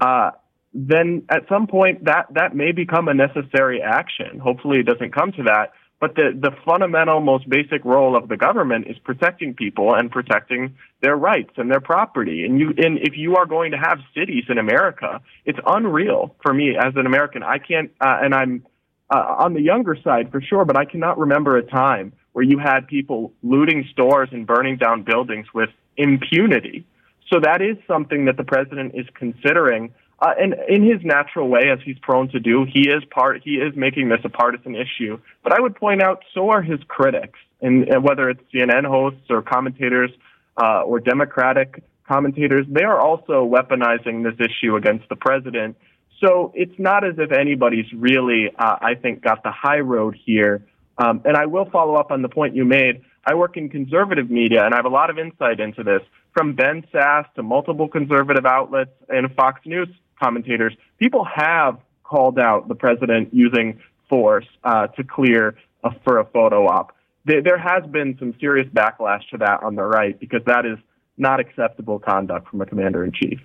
uh, 0.00 0.32
then 0.74 1.22
at 1.30 1.48
some 1.48 1.66
point 1.66 2.04
that, 2.04 2.26
that 2.34 2.54
may 2.54 2.72
become 2.72 3.08
a 3.08 3.14
necessary 3.14 3.80
action. 3.80 4.38
Hopefully 4.38 4.78
it 4.80 4.86
doesn't 4.86 5.14
come 5.14 5.32
to 5.32 5.44
that. 5.44 5.72
But 5.98 6.14
the, 6.14 6.38
the 6.38 6.50
fundamental, 6.66 7.20
most 7.20 7.48
basic 7.48 7.82
role 7.82 8.16
of 8.16 8.28
the 8.28 8.36
government 8.36 8.86
is 8.86 8.98
protecting 8.98 9.54
people 9.54 9.94
and 9.94 10.10
protecting 10.10 10.76
their 11.00 11.16
rights 11.16 11.52
and 11.56 11.70
their 11.70 11.80
property. 11.80 12.44
And 12.44 12.60
you, 12.60 12.74
and 12.76 12.98
if 12.98 13.16
you 13.16 13.36
are 13.36 13.46
going 13.46 13.70
to 13.70 13.78
have 13.78 14.00
cities 14.14 14.44
in 14.50 14.58
America, 14.58 15.22
it's 15.46 15.58
unreal 15.66 16.36
for 16.42 16.52
me 16.52 16.76
as 16.76 16.92
an 16.96 17.06
American. 17.06 17.42
I 17.42 17.56
can't, 17.56 17.92
uh, 17.98 18.18
and 18.20 18.34
I'm 18.34 18.66
uh, 19.08 19.36
on 19.38 19.54
the 19.54 19.62
younger 19.62 19.96
side 20.04 20.30
for 20.30 20.42
sure, 20.42 20.66
but 20.66 20.76
I 20.76 20.84
cannot 20.84 21.16
remember 21.16 21.56
a 21.56 21.62
time 21.62 22.12
where 22.32 22.44
you 22.44 22.58
had 22.58 22.86
people 22.86 23.32
looting 23.42 23.88
stores 23.90 24.28
and 24.32 24.46
burning 24.46 24.76
down 24.76 25.02
buildings 25.02 25.46
with 25.54 25.70
impunity. 25.96 26.84
So 27.32 27.40
that 27.40 27.60
is 27.60 27.76
something 27.86 28.26
that 28.26 28.36
the 28.36 28.44
president 28.44 28.94
is 28.94 29.06
considering. 29.14 29.92
Uh, 30.20 30.32
and 30.38 30.54
in 30.68 30.82
his 30.82 31.04
natural 31.04 31.48
way, 31.48 31.70
as 31.70 31.78
he's 31.84 31.98
prone 31.98 32.28
to 32.30 32.40
do, 32.40 32.64
he 32.64 32.88
is 32.88 33.04
part. 33.10 33.42
He 33.44 33.56
is 33.56 33.74
making 33.76 34.08
this 34.08 34.20
a 34.24 34.28
partisan 34.28 34.74
issue. 34.74 35.18
But 35.42 35.52
I 35.52 35.60
would 35.60 35.76
point 35.76 36.02
out, 36.02 36.24
so 36.32 36.50
are 36.50 36.62
his 36.62 36.80
critics, 36.88 37.38
and, 37.60 37.88
and 37.88 38.02
whether 38.02 38.30
it's 38.30 38.40
CNN 38.54 38.86
hosts 38.86 39.28
or 39.28 39.42
commentators 39.42 40.10
uh, 40.56 40.82
or 40.82 41.00
Democratic 41.00 41.82
commentators, 42.08 42.66
they 42.68 42.84
are 42.84 42.98
also 42.98 43.44
weaponizing 43.46 44.22
this 44.22 44.38
issue 44.40 44.76
against 44.76 45.08
the 45.08 45.16
president. 45.16 45.76
So 46.20 46.52
it's 46.54 46.78
not 46.78 47.04
as 47.04 47.16
if 47.18 47.32
anybody's 47.32 47.92
really, 47.92 48.50
uh, 48.58 48.76
I 48.80 48.94
think, 48.94 49.22
got 49.22 49.42
the 49.42 49.50
high 49.50 49.80
road 49.80 50.16
here. 50.24 50.64
Um, 50.98 51.20
and 51.24 51.36
I 51.36 51.46
will 51.46 51.68
follow 51.68 51.96
up 51.96 52.10
on 52.10 52.22
the 52.22 52.28
point 52.28 52.54
you 52.54 52.64
made. 52.64 53.02
I 53.26 53.34
work 53.34 53.56
in 53.56 53.68
conservative 53.68 54.30
media, 54.30 54.64
and 54.64 54.72
I 54.72 54.76
have 54.76 54.84
a 54.86 54.90
lot 54.90 55.10
of 55.10 55.18
insight 55.18 55.58
into 55.58 55.82
this. 55.82 56.00
From 56.32 56.54
Ben 56.54 56.84
Sasse 56.94 57.26
to 57.34 57.42
multiple 57.42 57.88
conservative 57.88 58.46
outlets 58.46 58.92
and 59.08 59.34
Fox 59.34 59.60
News 59.66 59.88
commentators, 60.22 60.74
people 60.98 61.24
have 61.24 61.78
called 62.04 62.38
out 62.38 62.68
the 62.68 62.74
president 62.74 63.34
using 63.34 63.80
force 64.08 64.46
uh, 64.62 64.86
to 64.88 65.02
clear 65.02 65.56
a, 65.82 65.90
for 66.04 66.18
a 66.18 66.24
photo 66.26 66.66
op. 66.66 66.94
There, 67.24 67.42
there 67.42 67.58
has 67.58 67.84
been 67.90 68.16
some 68.20 68.34
serious 68.38 68.68
backlash 68.68 69.28
to 69.30 69.38
that 69.38 69.64
on 69.64 69.74
the 69.74 69.82
right 69.82 70.18
because 70.18 70.42
that 70.46 70.64
is 70.64 70.78
not 71.18 71.40
acceptable 71.40 71.98
conduct 71.98 72.48
from 72.48 72.60
a 72.60 72.66
commander 72.66 73.02
in 73.02 73.10
chief. 73.10 73.40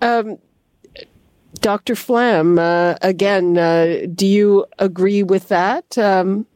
Um, 0.00 0.38
Dr. 1.60 1.96
Flamm, 1.96 2.58
uh, 2.58 2.94
again, 3.02 3.58
uh, 3.58 4.06
do 4.14 4.26
you 4.26 4.66
agree 4.78 5.22
with 5.22 5.48
that? 5.48 5.96
Um, 5.98 6.46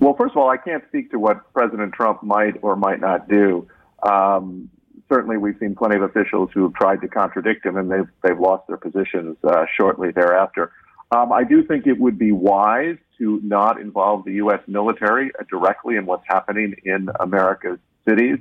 well, 0.00 0.16
first 0.18 0.32
of 0.32 0.38
all, 0.38 0.48
I 0.48 0.56
can't 0.56 0.82
speak 0.88 1.10
to 1.10 1.18
what 1.18 1.52
President 1.52 1.92
Trump 1.92 2.22
might 2.22 2.54
or 2.62 2.74
might 2.74 3.00
not 3.00 3.28
do. 3.28 3.68
Um, 4.02 4.70
certainly, 5.10 5.36
we've 5.36 5.56
seen 5.60 5.74
plenty 5.74 5.96
of 5.96 6.02
officials 6.02 6.48
who 6.54 6.62
have 6.62 6.74
tried 6.74 7.02
to 7.02 7.08
contradict 7.08 7.66
him, 7.66 7.76
and 7.76 7.90
they've 7.90 8.08
they've 8.22 8.38
lost 8.38 8.66
their 8.66 8.78
positions 8.78 9.36
uh, 9.44 9.66
shortly 9.78 10.10
thereafter. 10.10 10.72
Um, 11.12 11.32
I 11.32 11.44
do 11.44 11.64
think 11.64 11.86
it 11.86 11.98
would 11.98 12.18
be 12.18 12.32
wise 12.32 12.96
to 13.18 13.40
not 13.42 13.80
involve 13.80 14.24
the 14.24 14.34
U.S. 14.34 14.60
military 14.66 15.32
directly 15.50 15.96
in 15.96 16.06
what's 16.06 16.24
happening 16.26 16.76
in 16.84 17.10
America's 17.18 17.78
cities. 18.08 18.38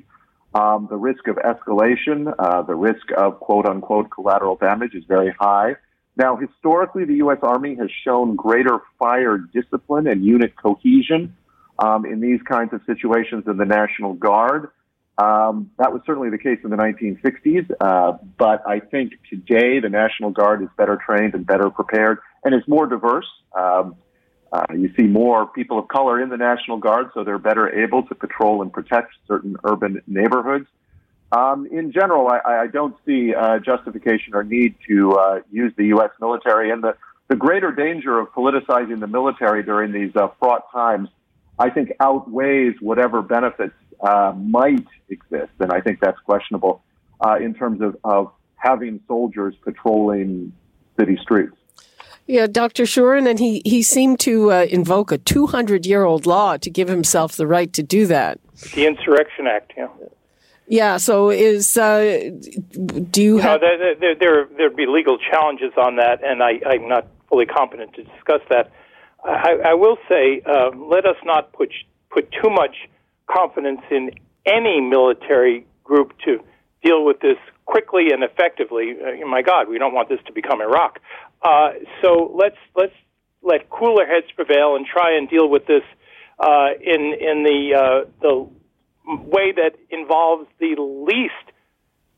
Um, 0.53 0.87
the 0.89 0.95
risk 0.95 1.27
of 1.27 1.35
escalation, 1.35 2.33
uh, 2.39 2.61
the 2.61 2.75
risk 2.75 3.05
of 3.17 3.39
quote 3.39 3.65
unquote 3.65 4.09
collateral 4.11 4.55
damage 4.55 4.93
is 4.93 5.03
very 5.07 5.33
high. 5.37 5.75
Now, 6.15 6.37
historically, 6.37 7.05
the 7.05 7.15
U.S. 7.15 7.39
Army 7.41 7.75
has 7.75 7.89
shown 8.03 8.35
greater 8.35 8.79
fire 8.97 9.37
discipline 9.37 10.07
and 10.07 10.23
unit 10.23 10.55
cohesion 10.55 11.35
um, 11.81 12.05
in 12.05 12.19
these 12.19 12.41
kinds 12.43 12.73
of 12.73 12.81
situations 12.85 13.45
than 13.45 13.57
the 13.57 13.65
National 13.65 14.13
Guard. 14.13 14.69
Um, 15.17 15.71
that 15.77 15.91
was 15.91 16.01
certainly 16.05 16.29
the 16.29 16.37
case 16.37 16.59
in 16.63 16.69
the 16.69 16.77
1960s, 16.77 17.69
uh, 17.81 18.17
but 18.37 18.63
I 18.65 18.79
think 18.79 19.13
today 19.29 19.79
the 19.79 19.89
National 19.89 20.31
Guard 20.31 20.61
is 20.61 20.69
better 20.77 20.97
trained 21.05 21.33
and 21.33 21.45
better 21.45 21.69
prepared 21.69 22.19
and 22.43 22.55
is 22.55 22.61
more 22.67 22.87
diverse. 22.87 23.27
Um, 23.57 23.95
uh, 24.51 24.65
you 24.73 24.91
see 24.97 25.03
more 25.03 25.45
people 25.45 25.77
of 25.77 25.87
color 25.89 26.21
in 26.21 26.29
the 26.29 26.37
National 26.37 26.77
Guard, 26.77 27.07
so 27.13 27.23
they're 27.23 27.37
better 27.37 27.83
able 27.83 28.03
to 28.03 28.15
patrol 28.15 28.61
and 28.61 28.71
protect 28.71 29.13
certain 29.27 29.57
urban 29.63 30.01
neighborhoods. 30.07 30.67
Um, 31.31 31.67
in 31.71 31.91
general, 31.91 32.27
I, 32.27 32.63
I 32.63 32.67
don't 32.67 32.95
see 33.05 33.35
uh, 33.35 33.59
justification 33.59 34.33
or 34.33 34.43
need 34.43 34.75
to 34.87 35.13
uh, 35.13 35.39
use 35.51 35.73
the 35.77 35.87
U.S. 35.87 36.09
military. 36.19 36.71
And 36.71 36.83
the, 36.83 36.95
the 37.27 37.35
greater 37.35 37.71
danger 37.71 38.17
of 38.17 38.29
politicizing 38.29 38.99
the 38.99 39.07
military 39.07 39.61
during 39.61 39.91
these 39.91 40.15
uh, 40.15 40.29
fraught 40.39 40.71
times, 40.71 41.09
I 41.59 41.69
think, 41.69 41.91
outweighs 41.99 42.75
whatever 42.79 43.21
benefits 43.21 43.75
uh, 44.01 44.33
might 44.35 44.87
exist. 45.09 45.51
And 45.59 45.71
I 45.71 45.81
think 45.81 45.99
that's 45.99 46.19
questionable 46.19 46.81
uh, 47.19 47.35
in 47.35 47.53
terms 47.53 47.81
of, 47.81 47.97
of 48.03 48.31
having 48.55 49.01
soldiers 49.07 49.55
patrolling 49.63 50.53
city 50.97 51.17
streets. 51.21 51.55
Yeah, 52.27 52.45
Dr. 52.45 52.83
Schurin, 52.83 53.27
and 53.27 53.39
he, 53.39 53.61
he 53.65 53.81
seemed 53.81 54.19
to 54.19 54.51
uh, 54.51 54.65
invoke 54.69 55.11
a 55.11 55.17
200 55.17 55.85
year 55.85 56.03
old 56.03 56.25
law 56.27 56.57
to 56.57 56.69
give 56.69 56.87
himself 56.87 57.35
the 57.35 57.47
right 57.47 57.73
to 57.73 57.81
do 57.81 58.05
that. 58.05 58.39
The 58.75 58.85
Insurrection 58.85 59.47
Act, 59.47 59.73
yeah. 59.75 59.87
Yeah. 60.67 60.97
So 60.97 61.31
is 61.31 61.75
uh, 61.75 62.29
do 63.09 63.21
you, 63.21 63.35
you 63.35 63.37
have? 63.39 63.61
Know, 63.61 63.67
there, 63.79 63.95
there, 63.95 64.15
there 64.15 64.47
there'd 64.55 64.75
be 64.75 64.85
legal 64.85 65.17
challenges 65.17 65.73
on 65.75 65.95
that, 65.95 66.23
and 66.23 66.43
I, 66.43 66.61
I'm 66.63 66.87
not 66.87 67.07
fully 67.27 67.47
competent 67.47 67.93
to 67.95 68.03
discuss 68.03 68.41
that. 68.49 68.71
I, 69.23 69.55
I 69.65 69.73
will 69.73 69.97
say, 70.07 70.41
uh, 70.45 70.71
let 70.75 71.05
us 71.05 71.17
not 71.23 71.53
put 71.53 71.69
put 72.09 72.31
too 72.31 72.49
much 72.49 72.75
confidence 73.29 73.81
in 73.91 74.11
any 74.45 74.81
military 74.81 75.65
group 75.83 76.13
to 76.25 76.39
deal 76.83 77.05
with 77.05 77.19
this 77.19 77.37
quickly 77.65 78.07
and 78.11 78.23
effectively. 78.23 78.95
Uh, 78.99 79.25
my 79.27 79.41
God, 79.41 79.69
we 79.69 79.77
don't 79.77 79.93
want 79.93 80.09
this 80.09 80.19
to 80.27 80.33
become 80.33 80.61
Iraq. 80.61 80.99
Uh, 81.41 81.71
so 82.01 82.31
let's 82.35 82.57
let's 82.75 82.95
let 83.41 83.69
cooler 83.69 84.05
heads 84.05 84.27
prevail 84.35 84.75
and 84.75 84.85
try 84.85 85.17
and 85.17 85.29
deal 85.29 85.49
with 85.49 85.65
this 85.67 85.83
uh, 86.39 86.69
in 86.81 87.13
in 87.19 87.43
the 87.43 87.75
uh, 87.75 88.09
the 88.21 88.49
way 89.07 89.51
that 89.51 89.73
involves 89.89 90.47
the 90.59 90.75
least 90.79 91.33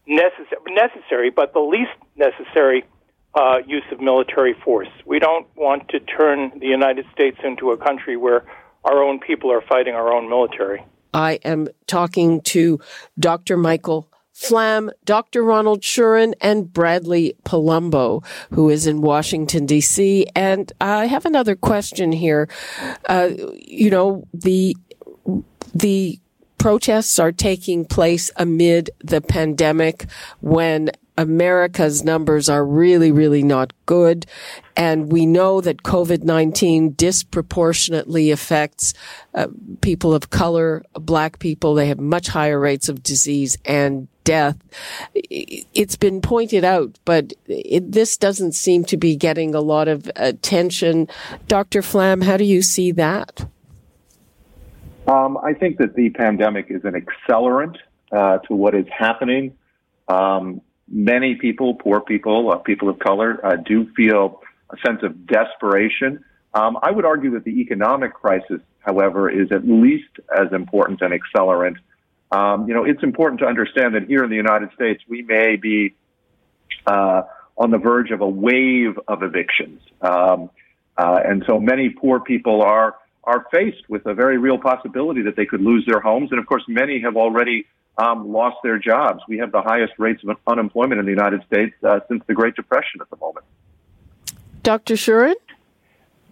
necessary, 0.07 0.61
necessary 0.69 1.29
but 1.29 1.53
the 1.53 1.59
least 1.59 1.91
necessary 2.15 2.83
uh, 3.33 3.59
use 3.65 3.83
of 3.91 4.01
military 4.01 4.55
force. 4.65 4.89
We 5.05 5.19
don't 5.19 5.47
want 5.55 5.89
to 5.89 5.99
turn 5.99 6.51
the 6.59 6.67
United 6.67 7.05
States 7.13 7.37
into 7.43 7.71
a 7.71 7.77
country 7.77 8.17
where 8.17 8.45
our 8.83 9.03
own 9.03 9.19
people 9.19 9.51
are 9.51 9.61
fighting 9.61 9.93
our 9.93 10.13
own 10.13 10.29
military. 10.29 10.83
I 11.13 11.33
am 11.43 11.67
talking 11.87 12.41
to 12.41 12.79
Dr. 13.19 13.57
Michael 13.57 14.07
Flamm, 14.33 14.89
Dr. 15.05 15.43
Ronald 15.43 15.81
Schurin, 15.81 16.33
and 16.41 16.71
Bradley 16.71 17.35
Polumbo, 17.43 18.25
who 18.51 18.69
is 18.69 18.87
in 18.87 19.01
Washington, 19.01 19.65
D.C. 19.65 20.25
And 20.35 20.71
I 20.81 21.05
have 21.05 21.25
another 21.25 21.55
question 21.55 22.11
here. 22.11 22.49
Uh, 23.07 23.29
you 23.53 23.89
know, 23.89 24.25
the, 24.33 24.75
the 25.75 26.19
protests 26.57 27.19
are 27.19 27.31
taking 27.31 27.85
place 27.85 28.31
amid 28.37 28.89
the 29.03 29.21
pandemic 29.21 30.05
when 30.39 30.91
America's 31.17 32.03
numbers 32.03 32.49
are 32.49 32.65
really, 32.65 33.11
really 33.11 33.43
not 33.43 33.73
good. 33.85 34.25
And 34.75 35.11
we 35.11 35.25
know 35.25 35.61
that 35.61 35.83
COVID-19 35.83 36.95
disproportionately 36.95 38.31
affects 38.31 38.93
uh, 39.33 39.47
people 39.81 40.13
of 40.13 40.29
color, 40.29 40.83
black 40.93 41.39
people. 41.39 41.73
They 41.73 41.87
have 41.87 41.99
much 41.99 42.27
higher 42.27 42.59
rates 42.59 42.89
of 42.89 43.03
disease 43.03 43.57
and 43.65 44.07
death. 44.23 44.57
It's 45.13 45.95
been 45.95 46.21
pointed 46.21 46.63
out, 46.63 46.97
but 47.05 47.33
it, 47.47 47.91
this 47.91 48.17
doesn't 48.17 48.53
seem 48.53 48.85
to 48.85 48.97
be 48.97 49.15
getting 49.15 49.53
a 49.53 49.61
lot 49.61 49.87
of 49.87 50.09
attention. 50.15 51.07
Dr. 51.47 51.81
Flamm, 51.81 52.21
how 52.21 52.37
do 52.37 52.45
you 52.45 52.61
see 52.61 52.91
that? 52.93 53.45
Um, 55.07 55.37
I 55.43 55.53
think 55.53 55.77
that 55.77 55.95
the 55.95 56.09
pandemic 56.11 56.67
is 56.69 56.85
an 56.85 56.93
accelerant 56.93 57.77
uh, 58.11 58.37
to 58.39 58.55
what 58.55 58.75
is 58.75 58.85
happening. 58.95 59.55
Um, 60.07 60.61
many 60.91 61.35
people, 61.35 61.75
poor 61.75 62.01
people, 62.01 62.51
uh, 62.51 62.57
people 62.57 62.89
of 62.89 62.99
color, 62.99 63.39
uh, 63.43 63.55
do 63.55 63.87
feel 63.95 64.41
a 64.69 64.77
sense 64.85 65.01
of 65.03 65.25
desperation. 65.25 66.23
Um, 66.53 66.77
I 66.81 66.91
would 66.91 67.05
argue 67.05 67.31
that 67.31 67.45
the 67.45 67.61
economic 67.61 68.13
crisis, 68.13 68.59
however, 68.79 69.29
is 69.29 69.51
at 69.51 69.65
least 69.65 70.09
as 70.35 70.51
important 70.51 71.01
an 71.01 71.11
accelerant. 71.11 71.77
Um, 72.31 72.67
you 72.67 72.73
know, 72.73 72.83
it's 72.83 73.03
important 73.03 73.39
to 73.41 73.47
understand 73.47 73.95
that 73.95 74.03
here 74.07 74.23
in 74.23 74.29
the 74.29 74.35
United 74.35 74.69
States, 74.73 75.01
we 75.07 75.21
may 75.21 75.55
be 75.55 75.95
uh, 76.85 77.23
on 77.57 77.71
the 77.71 77.77
verge 77.77 78.11
of 78.11 78.21
a 78.21 78.27
wave 78.27 78.97
of 79.07 79.23
evictions, 79.23 79.81
um, 80.01 80.49
uh, 80.97 81.19
and 81.23 81.43
so 81.47 81.59
many 81.59 81.89
poor 81.89 82.19
people 82.19 82.61
are 82.61 82.95
are 83.23 83.45
faced 83.51 83.87
with 83.87 84.05
a 84.07 84.15
very 84.15 84.39
real 84.39 84.57
possibility 84.57 85.21
that 85.21 85.35
they 85.35 85.45
could 85.45 85.61
lose 85.61 85.85
their 85.85 85.99
homes. 85.99 86.31
And 86.31 86.39
of 86.39 86.47
course, 86.47 86.63
many 86.67 87.01
have 87.01 87.15
already 87.15 87.67
um, 87.97 88.31
lost 88.31 88.57
their 88.63 88.79
jobs. 88.79 89.21
We 89.27 89.37
have 89.39 89.51
the 89.51 89.61
highest 89.61 89.93
rates 89.97 90.21
of 90.27 90.37
unemployment 90.47 90.99
in 90.99 91.05
the 91.05 91.11
United 91.11 91.43
States 91.45 91.73
uh, 91.83 91.99
since 92.07 92.23
the 92.27 92.33
Great 92.33 92.55
Depression 92.55 93.01
at 93.01 93.09
the 93.09 93.17
moment. 93.17 93.45
Dr. 94.63 94.95
Schurin? 94.95 95.35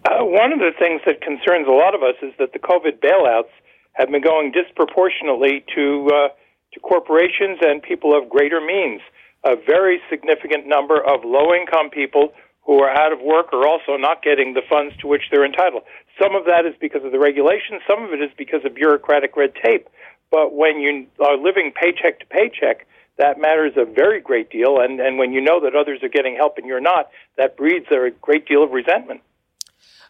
Uh, 0.04 0.24
one 0.24 0.52
of 0.52 0.60
the 0.60 0.70
things 0.78 1.02
that 1.04 1.20
concerns 1.20 1.66
a 1.68 1.72
lot 1.72 1.94
of 1.94 2.02
us 2.02 2.16
is 2.22 2.32
that 2.38 2.52
the 2.52 2.58
COVID 2.58 3.00
bailouts 3.00 3.52
have 3.92 4.10
been 4.10 4.22
going 4.22 4.52
disproportionately 4.52 5.64
to 5.74 6.08
uh, 6.08 6.28
to 6.72 6.80
corporations 6.80 7.58
and 7.60 7.82
people 7.82 8.16
of 8.16 8.28
greater 8.28 8.60
means. 8.60 9.02
A 9.44 9.56
very 9.56 10.00
significant 10.08 10.66
number 10.66 10.96
of 10.96 11.24
low 11.24 11.52
income 11.54 11.90
people 11.90 12.32
who 12.64 12.80
are 12.80 12.90
out 12.90 13.12
of 13.12 13.20
work 13.20 13.52
are 13.52 13.66
also 13.66 13.96
not 13.96 14.22
getting 14.22 14.54
the 14.54 14.62
funds 14.68 14.94
to 15.00 15.08
which 15.08 15.22
they're 15.30 15.44
entitled. 15.44 15.82
Some 16.20 16.36
of 16.36 16.44
that 16.44 16.66
is 16.66 16.74
because 16.80 17.04
of 17.04 17.12
the 17.12 17.18
regulations, 17.18 17.82
some 17.88 18.04
of 18.04 18.12
it 18.12 18.22
is 18.22 18.30
because 18.36 18.60
of 18.64 18.74
bureaucratic 18.74 19.36
red 19.36 19.52
tape. 19.56 19.88
But 20.30 20.54
when 20.54 20.80
you 20.80 21.06
are 21.24 21.36
living 21.36 21.72
paycheck 21.74 22.20
to 22.20 22.26
paycheck, 22.26 22.86
that 23.18 23.38
matters 23.38 23.72
a 23.76 23.84
very 23.84 24.20
great 24.20 24.50
deal. 24.50 24.80
And, 24.80 25.00
and 25.00 25.18
when 25.18 25.32
you 25.32 25.40
know 25.40 25.60
that 25.60 25.74
others 25.74 26.00
are 26.02 26.08
getting 26.08 26.36
help 26.36 26.56
and 26.56 26.66
you're 26.66 26.80
not, 26.80 27.10
that 27.36 27.56
breeds 27.56 27.86
a 27.90 28.10
great 28.20 28.46
deal 28.46 28.62
of 28.62 28.70
resentment. 28.70 29.20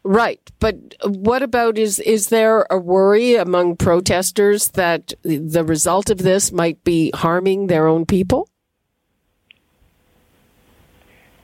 Right, 0.03 0.41
but 0.61 0.77
what 1.05 1.43
about 1.43 1.77
is 1.77 1.99
is 1.99 2.29
there 2.29 2.67
a 2.71 2.79
worry 2.79 3.35
among 3.35 3.77
protesters 3.77 4.69
that 4.69 5.13
the 5.23 5.63
result 5.63 6.09
of 6.09 6.19
this 6.19 6.51
might 6.51 6.83
be 6.85 7.11
harming 7.15 7.67
their 7.67 7.87
own 7.87 8.07
people? 8.07 8.49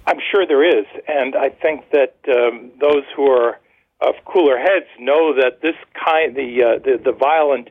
I'm 0.06 0.20
sure 0.30 0.46
there 0.46 0.64
is, 0.64 0.86
and 1.06 1.34
I 1.36 1.50
think 1.50 1.90
that 1.90 2.14
um, 2.34 2.70
those 2.80 3.04
who 3.14 3.30
are 3.30 3.58
of 4.00 4.14
cooler 4.24 4.56
heads 4.56 4.86
know 4.98 5.34
that 5.34 5.60
this 5.60 5.76
kind, 5.92 6.34
the 6.34 6.62
uh, 6.62 6.78
the, 6.78 7.02
the 7.04 7.12
violent 7.12 7.68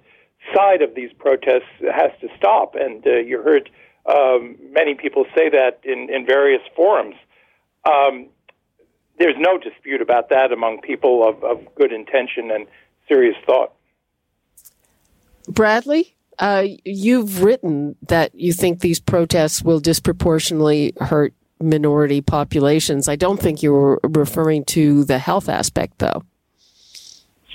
side 0.54 0.82
of 0.82 0.96
these 0.96 1.12
protests 1.14 1.70
has 1.94 2.12
to 2.22 2.28
stop. 2.38 2.76
And 2.76 3.06
uh, 3.06 3.18
you 3.18 3.42
heard 3.42 3.70
um, 4.06 4.58
many 4.72 4.96
people 4.96 5.26
say 5.36 5.50
that 5.50 5.80
in 5.84 6.10
in 6.10 6.26
various 6.26 6.62
forums. 6.76 7.16
Um, 7.86 8.28
there's 9.18 9.36
no 9.38 9.58
dispute 9.58 10.02
about 10.02 10.30
that 10.30 10.52
among 10.52 10.82
people 10.82 11.28
of, 11.28 11.44
of 11.44 11.64
good 11.76 11.94
intention 11.94 12.52
and 12.52 12.68
serious 13.08 13.36
thought. 13.46 13.72
Bradley, 15.48 16.16
uh, 16.40 16.66
you've 16.84 17.42
written 17.42 17.96
that 18.08 18.36
you 18.36 18.52
think 18.52 18.80
these 18.80 19.00
protests 19.00 19.62
will 19.62 19.80
disproportionately 19.80 20.94
hurt 21.00 21.34
minority 21.62 22.22
populations. 22.22 23.08
I 23.08 23.16
don't 23.16 23.40
think 23.40 23.64
you 23.64 23.72
were 23.72 24.00
referring 24.04 24.66
to 24.66 25.06
the 25.06 25.20
health 25.20 25.48
aspect, 25.48 26.00
though. 26.00 26.24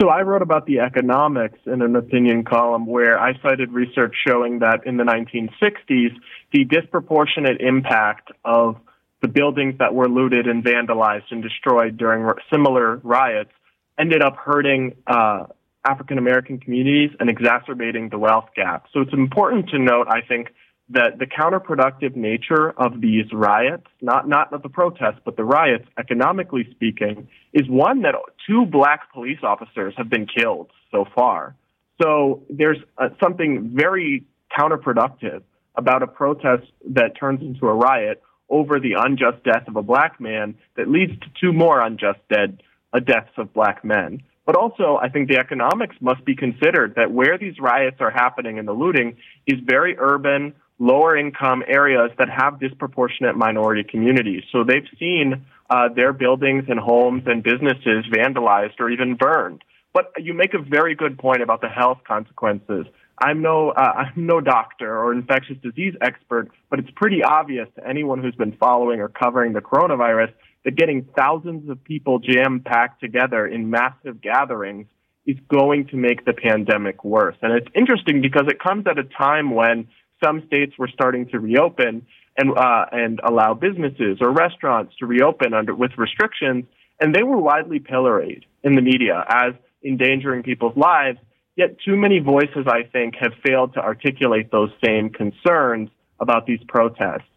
So 0.00 0.08
I 0.08 0.22
wrote 0.22 0.40
about 0.40 0.64
the 0.64 0.80
economics 0.80 1.58
in 1.66 1.82
an 1.82 1.94
opinion 1.94 2.44
column 2.44 2.86
where 2.86 3.18
I 3.18 3.34
cited 3.42 3.70
research 3.70 4.14
showing 4.26 4.60
that 4.60 4.86
in 4.86 4.96
the 4.96 5.04
1960s, 5.04 6.14
the 6.52 6.64
disproportionate 6.64 7.60
impact 7.60 8.30
of 8.42 8.76
the 9.20 9.28
buildings 9.28 9.74
that 9.78 9.94
were 9.94 10.08
looted 10.08 10.46
and 10.46 10.64
vandalized 10.64 11.30
and 11.30 11.42
destroyed 11.42 11.98
during 11.98 12.26
similar 12.50 12.96
riots 13.04 13.50
ended 13.98 14.22
up 14.22 14.36
hurting 14.36 14.94
uh, 15.06 15.44
African 15.86 16.16
American 16.16 16.58
communities 16.58 17.10
and 17.20 17.28
exacerbating 17.28 18.08
the 18.08 18.18
wealth 18.18 18.48
gap. 18.56 18.86
So 18.94 19.00
it's 19.00 19.12
important 19.12 19.68
to 19.70 19.78
note, 19.78 20.06
I 20.08 20.22
think, 20.26 20.48
that 20.90 21.18
the 21.18 21.26
counterproductive 21.26 22.16
nature 22.16 22.70
of 22.70 23.00
these 23.00 23.33
riots, 23.33 23.87
not 24.00 24.29
not 24.29 24.53
of 24.53 24.62
the 24.62 24.68
protests, 24.68 25.20
but 25.24 25.37
the 25.37 25.44
riots, 25.44 25.87
economically 25.98 26.66
speaking, 26.70 27.29
is 27.53 27.68
one 27.68 28.03
that 28.03 28.14
two 28.46 28.66
black 28.66 29.12
police 29.12 29.38
officers 29.42 29.94
have 29.96 30.09
been 30.09 30.26
killed 30.26 30.70
so 30.90 31.05
far. 31.14 31.55
So 32.03 32.42
there's 32.48 32.79
uh, 32.98 33.11
something 33.22 33.70
very 33.74 34.24
counterproductive 34.59 35.42
about 35.76 36.03
a 36.03 36.07
protest 36.07 36.66
that 36.90 37.16
turns 37.18 37.40
into 37.40 37.66
a 37.66 37.74
riot 37.74 38.22
over 38.48 38.81
the 38.81 38.94
unjust 38.98 39.44
death 39.44 39.68
of 39.68 39.76
a 39.76 39.83
black 39.83 40.20
man 40.20 40.57
that 40.76 40.88
leads 40.88 41.12
to 41.20 41.26
two 41.40 41.53
more 41.53 41.81
unjust 41.81 42.18
dead 42.29 42.62
uh, 42.92 42.98
deaths 42.98 43.31
of 43.37 43.53
black 43.55 43.85
men. 43.85 44.22
But 44.44 44.57
also, 44.57 44.98
I 45.00 45.09
think 45.09 45.29
the 45.29 45.38
economics 45.38 45.94
must 46.00 46.24
be 46.24 46.35
considered 46.35 46.94
that 46.96 47.12
where 47.12 47.38
these 47.38 47.61
riots 47.61 47.98
are 48.00 48.11
happening 48.11 48.59
and 48.59 48.66
the 48.66 48.72
looting 48.72 49.16
is 49.46 49.61
very 49.64 49.96
urban, 49.96 50.55
lower 50.81 51.16
income 51.16 51.62
areas 51.69 52.11
that 52.19 52.29
have 52.29 52.59
disproportionate 52.59 53.37
minority 53.37 53.85
communities. 53.85 54.43
So 54.51 54.64
they've 54.64 54.88
seen 54.99 55.45
uh, 55.69 55.90
their 55.95 56.12
buildings 56.12 56.64
and 56.69 56.81
homes 56.81 57.25
and 57.27 57.43
businesses 57.43 58.07
vandalized 58.11 58.81
or 58.81 58.90
even 58.90 59.14
burned. 59.14 59.62
But 59.93 60.12
you 60.19 60.35
make 60.35 60.55
a 60.55 60.59
very 60.59 60.95
good 60.95 61.19
point 61.19 61.43
about 61.43 61.61
the 61.61 61.69
health 61.69 61.99
consequences. 62.09 62.87
I'm 63.23 63.43
no 63.43 63.71
uh, 63.71 63.81
I'm 63.97 64.27
no 64.27 64.40
doctor 64.40 64.99
or 64.99 65.12
infectious 65.12 65.59
disease 65.62 65.95
expert, 66.01 66.49
but 66.71 66.79
it's 66.79 66.90
pretty 66.97 67.23
obvious 67.23 67.69
to 67.77 67.87
anyone 67.87 68.23
who's 68.23 68.35
been 68.35 68.57
following 68.57 69.01
or 69.01 69.09
covering 69.09 69.53
the 69.53 69.61
coronavirus 69.61 70.33
that 70.64 70.77
getting 70.77 71.07
thousands 71.16 71.69
of 71.69 71.83
people 71.85 72.19
jam 72.19 72.61
packed 72.64 73.01
together 73.01 73.47
in 73.47 73.71
massive 73.71 74.21
gatherings 74.21 74.87
is 75.27 75.37
going 75.49 75.87
to 75.88 75.97
make 75.97 76.25
the 76.25 76.33
pandemic 76.33 77.05
worse. 77.05 77.37
And 77.43 77.53
it's 77.53 77.69
interesting 77.75 78.23
because 78.23 78.47
it 78.49 78.59
comes 78.59 78.87
at 78.87 78.99
a 78.99 79.05
time 79.05 79.55
when 79.55 79.88
some 80.22 80.42
states 80.46 80.72
were 80.78 80.88
starting 80.88 81.28
to 81.28 81.40
reopen 81.40 82.06
and 82.37 82.56
uh, 82.56 82.87
and 82.92 83.20
allow 83.24 83.54
businesses 83.54 84.18
or 84.20 84.30
restaurants 84.30 84.94
to 84.98 85.06
reopen 85.06 85.54
under 85.54 85.74
with 85.74 85.92
restrictions, 85.96 86.64
and 87.00 87.14
they 87.14 87.22
were 87.22 87.38
widely 87.38 87.78
pilloried 87.78 88.44
in 88.62 88.74
the 88.74 88.83
media 88.83 89.24
as 89.28 89.54
endangering 89.85 90.42
people's 90.42 90.76
lives. 90.76 91.18
Yet 91.56 91.76
too 91.85 91.96
many 91.96 92.20
voices, 92.20 92.66
I 92.66 92.85
think, 92.85 93.14
have 93.20 93.33
failed 93.44 93.74
to 93.74 93.80
articulate 93.80 94.50
those 94.50 94.70
same 94.85 95.11
concerns 95.11 95.90
about 96.18 96.46
these 96.46 96.61
protests. 96.68 97.28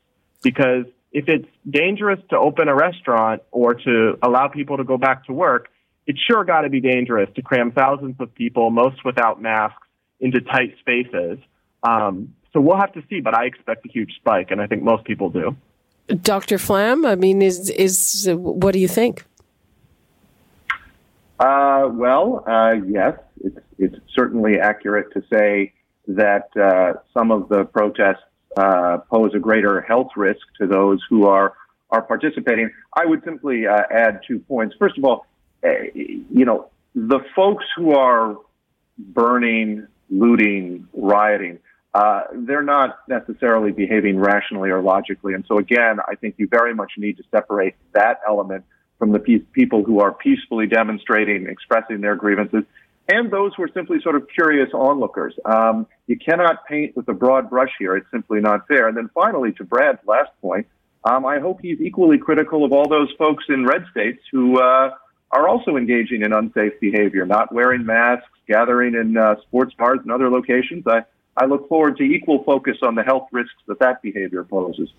Because 0.41 0.85
if 1.11 1.25
it's 1.27 1.47
dangerous 1.69 2.19
to 2.29 2.37
open 2.37 2.67
a 2.67 2.75
restaurant 2.75 3.41
or 3.51 3.73
to 3.73 4.17
allow 4.21 4.47
people 4.47 4.77
to 4.77 4.83
go 4.83 4.97
back 4.97 5.25
to 5.25 5.33
work, 5.33 5.69
it's 6.05 6.19
sure 6.19 6.43
got 6.43 6.61
to 6.61 6.69
be 6.69 6.79
dangerous 6.79 7.29
to 7.35 7.41
cram 7.41 7.71
thousands 7.71 8.15
of 8.19 8.33
people, 8.33 8.69
most 8.69 9.03
without 9.05 9.41
masks, 9.41 9.87
into 10.19 10.41
tight 10.41 10.75
spaces. 10.79 11.39
Um, 11.81 12.35
so 12.53 12.61
we'll 12.61 12.77
have 12.77 12.93
to 12.93 13.03
see, 13.09 13.19
but 13.19 13.35
I 13.35 13.45
expect 13.45 13.85
a 13.85 13.89
huge 13.89 14.15
spike, 14.15 14.51
and 14.51 14.61
I 14.61 14.67
think 14.67 14.83
most 14.83 15.03
people 15.05 15.29
do. 15.29 15.55
Dr. 16.07 16.57
Flamm, 16.57 17.05
I 17.05 17.15
mean, 17.15 17.41
is 17.41 17.69
is 17.69 18.29
what 18.31 18.73
do 18.73 18.79
you 18.79 18.87
think? 18.87 19.25
Uh, 21.39 21.89
well, 21.91 22.43
uh, 22.47 22.73
yes, 22.85 23.17
it's 23.43 23.57
it's 23.79 23.95
certainly 24.13 24.59
accurate 24.59 25.11
to 25.13 25.23
say 25.31 25.73
that 26.07 26.49
uh, 26.57 26.99
some 27.13 27.31
of 27.31 27.49
the 27.49 27.63
protests 27.65 28.23
uh, 28.57 28.99
pose 29.09 29.33
a 29.33 29.39
greater 29.39 29.81
health 29.81 30.11
risk 30.15 30.45
to 30.59 30.67
those 30.67 31.01
who 31.09 31.25
are 31.25 31.53
are 31.89 32.01
participating. 32.01 32.69
I 32.93 33.05
would 33.05 33.23
simply 33.23 33.65
uh, 33.65 33.81
add 33.91 34.21
two 34.27 34.39
points. 34.39 34.75
First 34.77 34.97
of 34.97 35.05
all, 35.05 35.25
eh, 35.63 35.89
you 35.93 36.45
know, 36.45 36.69
the 36.93 37.19
folks 37.35 37.65
who 37.75 37.93
are 37.93 38.37
burning, 38.97 39.87
looting, 40.09 40.87
rioting 40.93 41.59
uh, 41.93 42.21
they're 42.33 42.63
not 42.63 42.99
necessarily 43.07 43.71
behaving 43.71 44.19
rationally 44.19 44.69
or 44.71 44.81
logically. 44.81 45.33
And 45.33 45.45
so 45.47 45.57
again, 45.57 45.97
I 46.07 46.15
think 46.15 46.35
you 46.37 46.47
very 46.47 46.73
much 46.73 46.93
need 46.97 47.17
to 47.17 47.23
separate 47.29 47.75
that 47.93 48.19
element 48.27 48.65
from 48.97 49.11
the 49.11 49.19
pe- 49.19 49.39
people 49.39 49.83
who 49.83 49.99
are 49.99 50.11
peacefully 50.11 50.65
demonstrating, 50.65 51.47
expressing 51.47 52.01
their 52.01 52.15
grievances. 52.15 52.63
and 53.09 53.29
those 53.31 53.51
who 53.55 53.63
are 53.63 53.69
simply 53.73 54.01
sort 54.01 54.15
of 54.15 54.27
curious 54.29 54.69
onlookers. 54.73 55.35
Um, 55.45 55.87
you 56.07 56.17
cannot 56.17 56.65
paint 56.65 56.95
with 56.95 57.07
a 57.09 57.13
broad 57.13 57.49
brush 57.49 57.71
here. 57.77 57.95
It's 57.97 58.09
simply 58.11 58.39
not 58.39 58.67
fair. 58.67 58.87
And 58.87 58.95
then 58.95 59.09
finally, 59.13 59.51
to 59.53 59.63
Brad's 59.63 59.99
last 60.07 60.31
point, 60.41 60.67
um, 61.03 61.25
I 61.25 61.39
hope 61.39 61.59
he's 61.61 61.81
equally 61.81 62.17
critical 62.17 62.63
of 62.63 62.71
all 62.71 62.87
those 62.87 63.11
folks 63.17 63.43
in 63.49 63.65
red 63.65 63.85
states 63.91 64.21
who 64.31 64.57
uh, 64.59 64.91
are 65.31 65.47
also 65.49 65.75
engaging 65.75 66.21
in 66.21 66.31
unsafe 66.31 66.79
behavior, 66.79 67.25
not 67.25 67.53
wearing 67.53 67.85
masks, 67.85 68.29
gathering 68.47 68.95
in 68.95 69.17
uh, 69.17 69.35
sports 69.41 69.73
bars 69.77 69.99
and 70.01 70.11
other 70.11 70.29
locations. 70.29 70.85
I, 70.87 71.03
I 71.35 71.45
look 71.45 71.67
forward 71.67 71.97
to 71.97 72.03
equal 72.03 72.43
focus 72.43 72.77
on 72.83 72.95
the 72.95 73.03
health 73.03 73.27
risks 73.31 73.55
that 73.67 73.79
that 73.79 74.01
behavior 74.01 74.43
poses. 74.43 74.89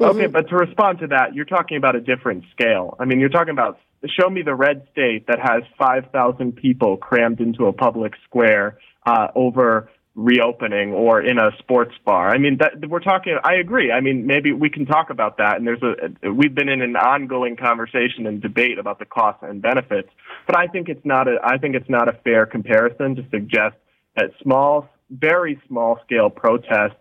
Okay, 0.00 0.26
but 0.26 0.48
to 0.48 0.56
respond 0.56 0.98
to 1.00 1.06
that, 1.08 1.34
you're 1.34 1.44
talking 1.44 1.76
about 1.76 1.94
a 1.94 2.00
different 2.00 2.44
scale. 2.52 2.96
I 2.98 3.04
mean, 3.04 3.20
you're 3.20 3.28
talking 3.28 3.52
about 3.52 3.78
show 4.06 4.28
me 4.28 4.42
the 4.42 4.54
red 4.54 4.86
state 4.92 5.26
that 5.26 5.38
has 5.40 5.62
5,000 5.78 6.52
people 6.54 6.96
crammed 6.96 7.40
into 7.40 7.66
a 7.66 7.72
public 7.72 8.14
square 8.24 8.78
uh, 9.04 9.28
over 9.34 9.88
reopening 10.16 10.92
or 10.92 11.20
in 11.20 11.38
a 11.38 11.50
sports 11.58 11.94
bar. 12.04 12.30
I 12.30 12.38
mean, 12.38 12.58
that, 12.58 12.88
we're 12.88 13.00
talking. 13.00 13.38
I 13.44 13.54
agree. 13.54 13.92
I 13.92 14.00
mean, 14.00 14.26
maybe 14.26 14.52
we 14.52 14.70
can 14.70 14.86
talk 14.86 15.10
about 15.10 15.36
that. 15.36 15.56
And 15.56 15.66
there's 15.66 15.82
a 15.82 16.30
we've 16.30 16.54
been 16.54 16.70
in 16.70 16.80
an 16.80 16.96
ongoing 16.96 17.56
conversation 17.56 18.26
and 18.26 18.40
debate 18.40 18.78
about 18.78 18.98
the 18.98 19.04
costs 19.04 19.42
and 19.42 19.60
benefits. 19.60 20.08
But 20.46 20.56
I 20.56 20.66
think 20.66 20.88
it's 20.88 21.04
not 21.04 21.28
a 21.28 21.36
I 21.44 21.58
think 21.58 21.76
it's 21.76 21.88
not 21.88 22.08
a 22.08 22.12
fair 22.24 22.46
comparison 22.46 23.14
to 23.16 23.24
suggest 23.30 23.76
that 24.16 24.30
small, 24.42 24.88
very 25.10 25.60
small 25.68 25.98
scale 26.04 26.30
protests 26.30 26.96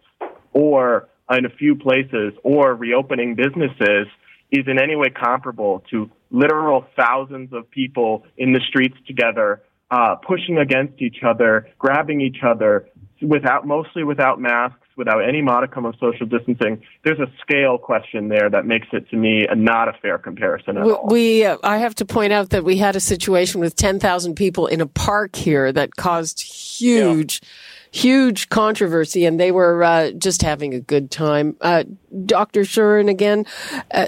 or 0.54 1.10
in 1.32 1.46
a 1.46 1.50
few 1.50 1.76
places 1.76 2.34
or 2.44 2.76
reopening 2.76 3.36
businesses 3.36 4.08
is 4.52 4.66
in 4.68 4.82
any 4.82 4.96
way 4.96 5.10
comparable 5.10 5.84
to 5.90 6.10
literal 6.30 6.86
thousands 6.96 7.52
of 7.52 7.70
people 7.72 8.26
in 8.38 8.54
the 8.54 8.62
streets 8.70 8.96
together, 9.08 9.64
uh, 9.90 10.16
pushing 10.16 10.58
against 10.58 11.02
each 11.02 11.18
other, 11.28 11.68
grabbing 11.80 12.22
each 12.22 12.38
other, 12.46 12.88
without 13.22 13.66
mostly 13.66 14.04
without 14.04 14.40
masks, 14.40 14.80
without 14.96 15.20
any 15.28 15.42
modicum 15.42 15.86
of 15.86 15.96
social 16.00 16.26
distancing. 16.26 16.82
There's 17.04 17.20
a 17.20 17.32
scale 17.42 17.78
question 17.78 18.30
there 18.30 18.50
that 18.50 18.66
makes 18.66 18.88
it 18.94 19.10
to 19.10 19.18
me 19.18 19.46
a, 19.48 19.56
not 19.56 19.88
a 19.88 19.94
fair 20.02 20.18
comparison 20.18 20.78
at 20.78 20.86
we, 20.86 20.92
all. 20.92 21.08
We, 21.08 21.46
uh, 21.46 21.58
I 21.64 21.78
have 21.78 21.96
to 21.96 22.06
point 22.06 22.34
out 22.34 22.50
that 22.52 22.64
we 22.64 22.78
had 22.78 22.96
a 22.96 23.00
situation 23.00 23.62
with 23.62 23.76
10,000 23.76 24.36
people 24.36 24.68
in 24.68 24.82
a 24.82 24.88
park 24.88 25.36
here 25.36 25.72
that 25.72 25.96
caused 25.96 26.42
huge. 26.42 27.42
Yeah 27.44 27.50
huge 27.96 28.50
controversy, 28.50 29.26
and 29.26 29.40
they 29.40 29.54
were 29.54 29.82
uh, 29.82 30.12
just 30.12 30.42
having 30.42 30.74
a 30.74 30.82
good 30.82 31.10
time. 31.10 31.56
Uh, 31.62 31.86
Dr. 32.26 32.62
Schurin, 32.62 33.10
again, 33.10 33.46
uh, 33.92 34.08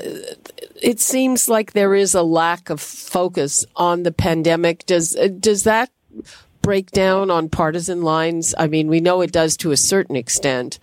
it 0.81 0.99
seems 0.99 1.47
like 1.47 1.71
there 1.71 1.95
is 1.95 2.13
a 2.13 2.21
lack 2.21 2.69
of 2.69 2.81
focus 2.81 3.65
on 3.77 4.03
the 4.03 4.11
pandemic. 4.11 4.85
Does 4.85 5.15
uh, 5.15 5.29
does 5.39 5.63
that 5.63 5.89
break 6.67 6.91
down 6.91 7.31
on 7.31 7.47
partisan 7.47 8.01
lines? 8.01 8.53
I 8.57 8.67
mean, 8.67 8.89
we 8.89 8.99
know 8.99 9.21
it 9.21 9.31
does 9.31 9.55
to 9.57 9.71
a 9.71 9.77
certain 9.77 10.17
extent, 10.17 10.79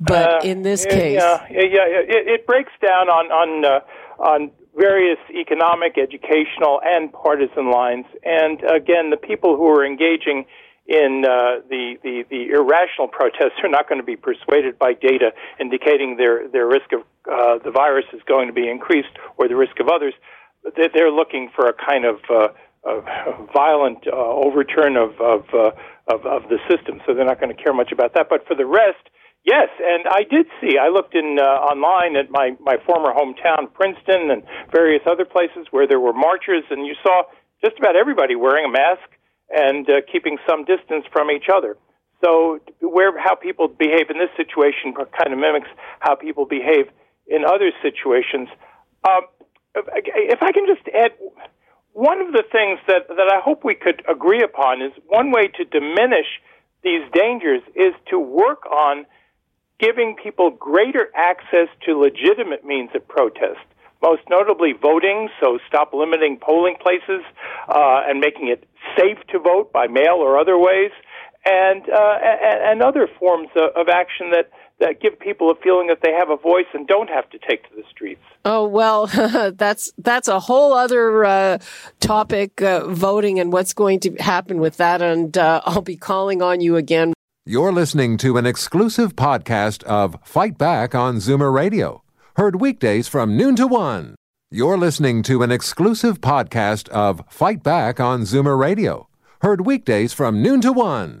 but 0.00 0.44
uh, 0.44 0.48
in 0.48 0.62
this 0.62 0.84
case, 0.84 1.20
yeah, 1.22 1.46
yeah, 1.48 1.62
yeah 1.62 1.86
it, 1.86 2.26
it, 2.26 2.46
breaks 2.48 2.72
down 2.84 3.08
on 3.08 3.30
on 3.30 3.64
uh, 3.64 3.80
on 4.20 4.50
various 4.76 5.18
economic, 5.30 5.96
educational, 5.96 6.80
and 6.84 7.12
partisan 7.12 7.70
lines. 7.70 8.06
And 8.24 8.58
again, 8.64 9.10
the 9.10 9.16
people 9.16 9.56
who 9.56 9.68
are 9.68 9.86
engaging 9.86 10.46
in 10.86 11.24
uh, 11.24 11.62
the, 11.68 11.94
the, 12.02 12.24
the 12.28 12.50
irrational 12.50 13.06
protests 13.06 13.62
are 13.62 13.68
not 13.68 13.88
going 13.88 14.00
to 14.00 14.04
be 14.04 14.16
persuaded 14.16 14.76
by 14.78 14.92
data 14.94 15.30
indicating 15.60 16.16
their, 16.16 16.48
their 16.48 16.66
risk 16.66 16.90
of 16.92 17.02
uh, 17.30 17.62
the 17.62 17.70
virus 17.70 18.06
is 18.12 18.20
going 18.26 18.48
to 18.48 18.52
be 18.52 18.68
increased 18.68 19.14
or 19.36 19.46
the 19.46 19.54
risk 19.54 19.78
of 19.78 19.88
others. 19.88 20.14
They're 20.76 21.12
looking 21.12 21.50
for 21.54 21.66
a 21.66 21.72
kind 21.72 22.04
of 22.04 22.16
uh, 22.28 22.48
violent 23.54 24.06
uh, 24.06 24.16
overturn 24.16 24.96
of 24.96 25.20
of, 25.20 25.44
uh, 25.52 25.70
of 26.08 26.24
of 26.24 26.42
the 26.48 26.58
system, 26.68 27.00
so 27.06 27.14
they're 27.14 27.26
not 27.26 27.40
going 27.40 27.54
to 27.54 27.62
care 27.62 27.74
much 27.74 27.92
about 27.92 28.14
that. 28.14 28.28
But 28.28 28.46
for 28.46 28.54
the 28.56 28.66
rest, 28.66 29.10
yes. 29.44 29.68
And 29.80 30.06
I 30.08 30.22
did 30.22 30.46
see. 30.60 30.78
I 30.78 30.88
looked 30.88 31.14
in 31.14 31.38
uh, 31.38 31.44
online 31.44 32.16
at 32.16 32.30
my 32.30 32.56
my 32.60 32.76
former 32.86 33.12
hometown, 33.12 33.72
Princeton, 33.72 34.30
and 34.30 34.42
various 34.72 35.02
other 35.06 35.24
places 35.24 35.66
where 35.70 35.86
there 35.86 36.00
were 36.00 36.14
marchers, 36.14 36.64
and 36.70 36.86
you 36.86 36.94
saw 37.02 37.24
just 37.64 37.78
about 37.78 37.96
everybody 37.96 38.34
wearing 38.34 38.64
a 38.64 38.72
mask 38.72 39.08
and 39.50 39.88
uh, 39.90 40.00
keeping 40.10 40.38
some 40.48 40.64
distance 40.64 41.04
from 41.12 41.30
each 41.30 41.46
other. 41.52 41.76
So, 42.24 42.60
where 42.80 43.12
how 43.18 43.34
people 43.34 43.68
behave 43.68 44.08
in 44.08 44.18
this 44.18 44.30
situation 44.36 44.92
kind 44.94 45.32
of 45.32 45.38
mimics 45.38 45.68
how 46.00 46.14
people 46.14 46.44
behave 46.44 46.88
in 47.26 47.44
other 47.44 47.72
situations. 47.82 48.48
Um, 49.08 49.22
if 49.74 50.42
I 50.42 50.52
can 50.52 50.66
just 50.66 50.86
add 50.88 51.12
one 51.92 52.20
of 52.20 52.32
the 52.32 52.44
things 52.50 52.78
that, 52.86 53.08
that 53.08 53.32
I 53.32 53.40
hope 53.40 53.64
we 53.64 53.74
could 53.74 54.02
agree 54.08 54.42
upon 54.42 54.82
is 54.82 54.92
one 55.08 55.32
way 55.32 55.48
to 55.48 55.64
diminish 55.64 56.26
these 56.82 57.02
dangers 57.12 57.62
is 57.74 57.94
to 58.08 58.18
work 58.18 58.64
on 58.66 59.06
giving 59.78 60.16
people 60.22 60.50
greater 60.50 61.08
access 61.14 61.68
to 61.86 61.98
legitimate 61.98 62.64
means 62.64 62.90
of 62.94 63.06
protest 63.08 63.60
most 64.02 64.22
notably 64.28 64.72
voting, 64.72 65.28
so 65.40 65.58
stop 65.68 65.92
limiting 65.92 66.38
polling 66.40 66.76
places 66.80 67.22
uh, 67.68 68.02
and 68.06 68.20
making 68.20 68.48
it 68.48 68.64
safe 68.96 69.18
to 69.28 69.38
vote 69.38 69.72
by 69.72 69.86
mail 69.86 70.16
or 70.16 70.38
other 70.38 70.58
ways, 70.58 70.90
and 71.44 71.88
uh, 71.88 72.18
and, 72.22 72.82
other 72.82 73.08
forms 73.18 73.48
of 73.56 73.88
action 73.88 74.30
that 74.30 74.50
that 74.80 75.00
give 75.00 75.18
people 75.18 75.50
a 75.50 75.54
feeling 75.54 75.86
that 75.86 76.00
they 76.02 76.12
have 76.12 76.30
a 76.30 76.36
voice 76.36 76.66
and 76.74 76.86
don't 76.86 77.08
have 77.08 77.28
to 77.30 77.38
take 77.38 77.68
to 77.68 77.76
the 77.76 77.84
streets. 77.90 78.22
Oh 78.44 78.66
well, 78.66 79.06
that's 79.54 79.92
that's 79.98 80.28
a 80.28 80.40
whole 80.40 80.72
other 80.72 81.24
uh, 81.24 81.58
topic, 82.00 82.60
uh, 82.60 82.88
voting 82.88 83.38
and 83.38 83.52
what's 83.52 83.72
going 83.72 84.00
to 84.00 84.14
happen 84.16 84.58
with 84.58 84.76
that. 84.78 85.00
And 85.02 85.36
uh, 85.38 85.62
I'll 85.64 85.82
be 85.82 85.96
calling 85.96 86.42
on 86.42 86.60
you 86.60 86.76
again. 86.76 87.12
You're 87.46 87.72
listening 87.72 88.16
to 88.18 88.36
an 88.36 88.46
exclusive 88.46 89.16
podcast 89.16 89.82
of 89.84 90.16
Fight 90.22 90.58
Back 90.58 90.94
on 90.94 91.16
Zoomer 91.16 91.52
Radio 91.52 92.02
Heard 92.36 92.60
weekdays 92.60 93.06
from 93.06 93.36
noon 93.36 93.54
to 93.56 93.66
one. 93.66 94.14
You're 94.50 94.78
listening 94.78 95.22
to 95.24 95.42
an 95.42 95.50
exclusive 95.50 96.20
podcast 96.20 96.88
of 96.88 97.22
Fight 97.28 97.62
Back 97.62 98.00
on 98.00 98.22
Zoomer 98.22 98.58
Radio. 98.58 99.08
Heard 99.42 99.66
weekdays 99.66 100.12
from 100.12 100.40
noon 100.40 100.60
to 100.62 100.72
one. 100.72 101.20